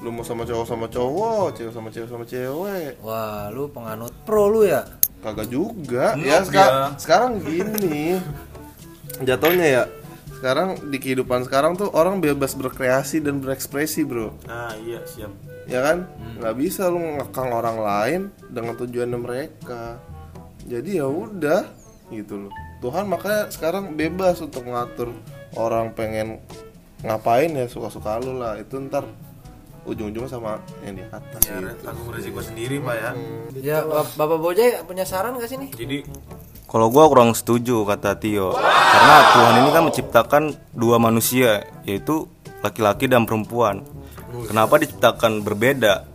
Lu 0.00 0.12
mau 0.12 0.20
sama 0.20 0.44
cowok 0.44 0.66
sama 0.66 0.86
cowok, 0.86 1.46
cewek 1.52 1.72
sama 1.72 1.88
cewek 1.88 2.08
sama 2.08 2.24
cewek. 2.24 3.00
Wah, 3.00 3.48
lu 3.48 3.68
penganut 3.68 4.12
pro 4.24 4.44
lu 4.46 4.64
ya? 4.64 4.84
Kagak 5.24 5.48
juga. 5.48 6.12
ya 6.16 6.44
seka- 6.44 6.92
sekarang 7.00 7.40
gini. 7.40 8.20
Jatuhnya 9.20 9.66
ya. 9.66 9.84
Sekarang 10.36 10.76
di 10.92 11.00
kehidupan 11.00 11.48
sekarang 11.48 11.80
tuh 11.80 11.88
orang 11.90 12.20
bebas 12.20 12.52
berkreasi 12.52 13.24
dan 13.24 13.40
berekspresi, 13.40 14.04
Bro. 14.04 14.36
Nah 14.44 14.76
iya 14.76 15.00
siap. 15.08 15.32
Ya 15.64 15.80
kan? 15.80 16.04
nggak 16.36 16.54
bisa 16.54 16.86
lu 16.86 17.00
ngekang 17.00 17.48
orang 17.50 17.80
lain 17.80 18.20
dengan 18.46 18.76
tujuannya 18.76 19.16
mereka. 19.18 19.96
Jadi 20.66 20.98
ya 20.98 21.06
udah 21.06 21.62
gitu 22.08 22.34
loh. 22.38 22.52
Tuhan 22.78 23.06
makanya 23.06 23.48
sekarang 23.48 23.94
bebas 23.94 24.38
untuk 24.38 24.62
ngatur 24.62 25.14
orang 25.54 25.90
pengen 25.90 26.38
ngapain 27.00 27.50
ya 27.50 27.66
suka-suka 27.66 28.18
lu 28.18 28.36
lah. 28.36 28.58
Itu 28.58 28.82
ntar 28.82 29.06
ujung-ujungnya 29.82 30.26
sama 30.26 30.58
yang 30.82 30.98
di 30.98 31.04
atas 31.06 31.40
Ya, 31.46 31.62
gitu. 31.62 31.78
tanggung 31.80 32.10
resiko 32.10 32.40
sendiri 32.42 32.76
pak 32.78 32.94
ya. 32.94 33.10
Ya, 33.54 33.78
Bap- 33.80 34.14
Bapak 34.14 34.38
Bojai 34.40 34.82
punya 34.82 35.06
saran 35.06 35.38
gak 35.38 35.46
sih 35.46 35.56
nih? 35.56 35.70
Jadi 35.72 35.98
Kalau 36.66 36.90
gua 36.90 37.06
kurang 37.06 37.30
setuju 37.30 37.86
kata 37.86 38.18
Tio, 38.18 38.50
karena 38.50 39.16
Tuhan 39.30 39.54
ini 39.56 39.70
kan 39.70 39.82
menciptakan 39.86 40.42
dua 40.74 40.98
manusia, 40.98 41.62
yaitu 41.86 42.26
laki-laki 42.58 43.06
dan 43.06 43.22
perempuan. 43.22 43.86
Kenapa 44.44 44.74
diciptakan 44.74 45.46
berbeda? 45.46 46.10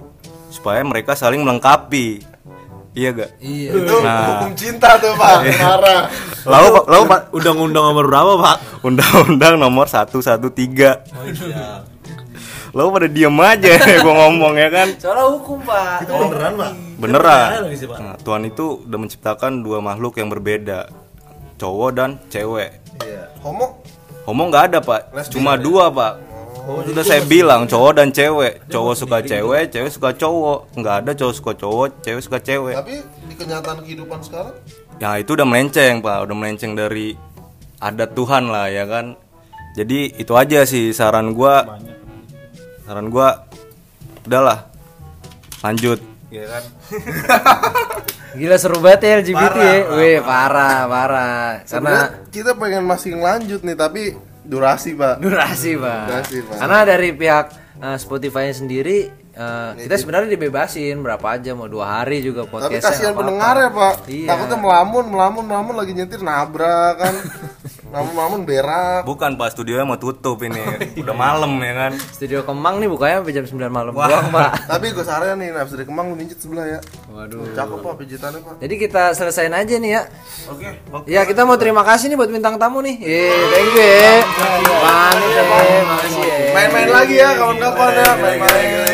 Supaya 0.51 0.83
mereka 0.83 1.15
saling 1.15 1.39
melengkapi. 1.39 2.30
Iya 2.91 3.09
gak? 3.15 3.31
Iya. 3.39 3.69
Itu 3.71 3.95
hukum 4.03 4.51
cinta 4.59 4.99
tuh 4.99 5.15
Pak. 5.15 5.37
Marah. 5.63 6.11
Lalu 6.43 6.67
lalu 6.91 7.03
Pak, 7.07 7.21
undang-undang 7.31 7.83
nomor 7.87 8.05
berapa 8.09 8.33
pak? 8.35 8.57
Undang-undang 8.83 9.55
nomor 9.55 9.87
113. 9.87 10.51
Lalu 12.71 12.87
pada 12.87 13.07
diem 13.11 13.35
aja 13.35 13.71
gua 14.03 14.13
ngomong 14.27 14.53
ya 14.55 14.67
kan. 14.71 14.87
Soalnya 14.95 15.27
hukum, 15.27 15.59
Pak. 15.63 16.07
Beneran 16.07 16.53
pak? 16.55 16.71
Beneran. 16.99 17.47
lagi 17.67 17.77
sih, 17.83 17.87
Pak. 17.87 17.97
Nah, 17.99 18.15
Tuhan 18.15 18.47
itu 18.47 18.87
udah 18.87 18.99
menciptakan 18.99 19.51
dua 19.59 19.83
makhluk 19.83 20.15
yang 20.19 20.31
berbeda. 20.31 20.87
cowok 21.59 21.89
dan 21.93 22.17
cewek. 22.33 22.81
Iya. 23.05 23.29
Homo 23.45 23.85
Homo 24.25 24.49
nggak 24.49 24.65
ada 24.73 24.79
pak, 24.81 25.13
cuma 25.33 25.57
dua 25.57 25.89
pak. 25.89 26.17
Sudah 26.61 27.03
saya 27.03 27.21
bilang 27.25 27.65
cowok 27.65 27.91
dan 27.97 28.09
cewek, 28.13 28.69
cowok 28.69 28.93
suka 28.93 29.17
cewek, 29.25 29.73
cewek 29.73 29.91
suka 29.91 30.09
cowok. 30.13 30.59
Nggak 30.77 30.95
ada 31.01 31.11
cowok 31.17 31.33
suka 31.33 31.51
cowok, 31.57 31.87
cewek 32.05 32.21
suka 32.21 32.37
cewek. 32.37 32.75
tapi 32.77 32.95
di 33.01 33.33
kenyataan 33.33 33.77
kehidupan 33.81 34.19
sekarang 34.21 34.55
Ya 35.01 35.17
itu 35.17 35.33
udah 35.33 35.47
melenceng 35.49 36.05
pak, 36.05 36.17
udah 36.29 36.35
melenceng 36.37 36.77
dari 36.77 37.17
adat 37.81 38.13
Tuhan 38.13 38.53
lah 38.53 38.69
ya 38.69 38.85
kan. 38.85 39.17
Jadi 39.73 40.13
itu 40.21 40.33
aja 40.37 40.61
sih 40.61 40.93
saran 40.93 41.33
gua. 41.33 41.81
Saran 42.85 43.09
gua, 43.09 43.49
udahlah, 44.29 44.69
lanjut. 45.65 45.97
Ya 46.29 46.45
kan. 46.45 46.63
Gila 48.39 48.55
seru 48.55 48.79
banget 48.79 49.01
ya 49.03 49.11
LGBT 49.19 49.57
ya. 49.59 49.77
Wih, 49.91 50.17
parah, 50.23 50.87
parah. 50.87 51.65
Karena 51.67 52.15
kita 52.31 52.55
pengen 52.55 52.87
masih 52.87 53.19
lanjut 53.19 53.59
nih 53.59 53.75
tapi 53.75 54.15
durasi 54.43 54.93
pak 54.93 55.15
durasi, 55.17 55.71
Pak. 55.75 56.01
Durasi, 56.07 56.37
Pak. 56.41 56.55
Karena 56.57 56.79
dari 56.81 57.09
pihak 57.11 57.45
eh, 57.77 57.97
Spotify 57.97 58.49
sendiri 58.49 58.97
eh, 59.31 59.69
kita 59.79 59.95
sebenarnya 59.95 60.29
dibebasin 60.29 60.99
berapa 60.99 61.27
aja 61.31 61.51
mau 61.51 61.65
dua 61.65 61.99
hari 61.99 62.19
juga 62.19 62.43
tapi 62.43 62.51
podcastnya 62.51 62.81
kasihan 62.81 62.91
nggak 62.91 63.07
apa-apa. 63.07 63.21
pendengar 63.21 63.55
ya 63.55 63.69
pak 63.71 63.93
Iya. 64.05 64.27
takutnya 64.27 64.57
melamun 64.57 65.05
melamun 65.07 65.43
melamun 65.45 65.75
lagi 65.75 65.91
nyetir 65.91 66.19
nabrak 66.19 66.93
kan 66.97 67.13
melamun 67.91 68.41
berak 68.41 69.03
Bukan 69.03 69.35
pak, 69.35 69.51
studionya 69.51 69.83
mau 69.83 69.95
tutup 69.95 70.39
ini. 70.39 70.63
Udah 70.97 71.11
malam 71.11 71.59
ya 71.59 71.73
kan. 71.77 71.91
Studio 72.09 72.41
Kemang 72.41 72.79
nih 72.79 72.87
bukanya 72.87 73.19
sampai 73.19 73.33
jam 73.33 73.43
9 73.43 73.67
malam 73.67 73.91
doang, 73.91 74.27
Pak. 74.29 74.51
tapi 74.65 74.89
gue 74.89 75.03
saran 75.03 75.35
nih 75.35 75.51
nafsu 75.51 75.75
dari 75.75 75.83
kemang 75.83 76.07
lu 76.07 76.15
mijit 76.15 76.37
sebelah 76.37 76.65
ya 76.65 76.79
Waduh. 77.07 77.51
cakep 77.51 77.77
pak 77.77 77.93
pijitannya 77.97 78.39
pak 78.39 78.55
Jadi 78.57 78.75
kita 78.77 79.03
selesain 79.11 79.51
aja 79.51 79.75
nih 79.75 79.91
ya. 79.91 80.01
Oke, 80.47 80.67
oke. 80.89 81.05
Ya 81.05 81.21
kita 81.23 81.43
mau 81.43 81.55
terima 81.55 81.83
kasih 81.83 82.07
nih 82.07 82.17
buat 82.17 82.29
bintang 82.29 82.55
tamu 82.55 82.79
nih. 82.79 82.95
Ye, 82.97 83.27
thank 83.49 83.73
you. 83.73 84.07
Mantap 84.81 85.47
makasih 85.51 86.29
main-main 86.51 86.89
lagi 86.89 87.15
ya 87.15 87.29
kawan-kawan 87.33 87.91
ya 87.93 88.11
main-main 88.13 88.90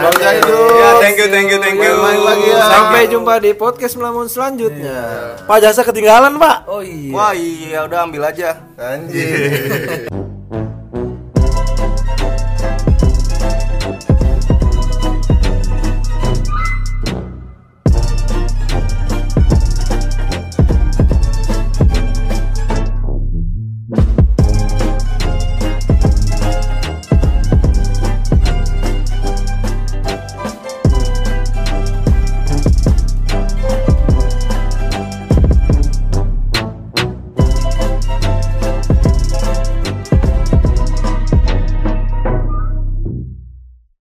Bang 0.00 0.16
Jahidul 0.16 0.66
Ya, 0.72 0.88
thank 0.98 1.16
you, 1.16 1.28
thank 1.28 1.48
you, 1.48 1.58
thank 1.58 1.76
you. 1.76 1.92
main 1.94 2.20
lagi 2.20 2.46
ya 2.48 2.64
Sampai 2.64 3.00
jumpa 3.06 3.36
di 3.36 3.52
podcast 3.52 3.94
Melamun 3.94 4.26
selanjutnya. 4.26 4.98
Pak 5.44 5.58
jasa 5.60 5.80
ketinggalan 5.82 6.36
pak 6.36 6.64
Oh 6.66 6.80
iya. 6.80 7.12
Wah 7.12 7.32
iya, 7.32 7.84
udah 7.84 8.04
ambil 8.04 8.24
aja. 8.26 8.56
anjing 8.76 10.08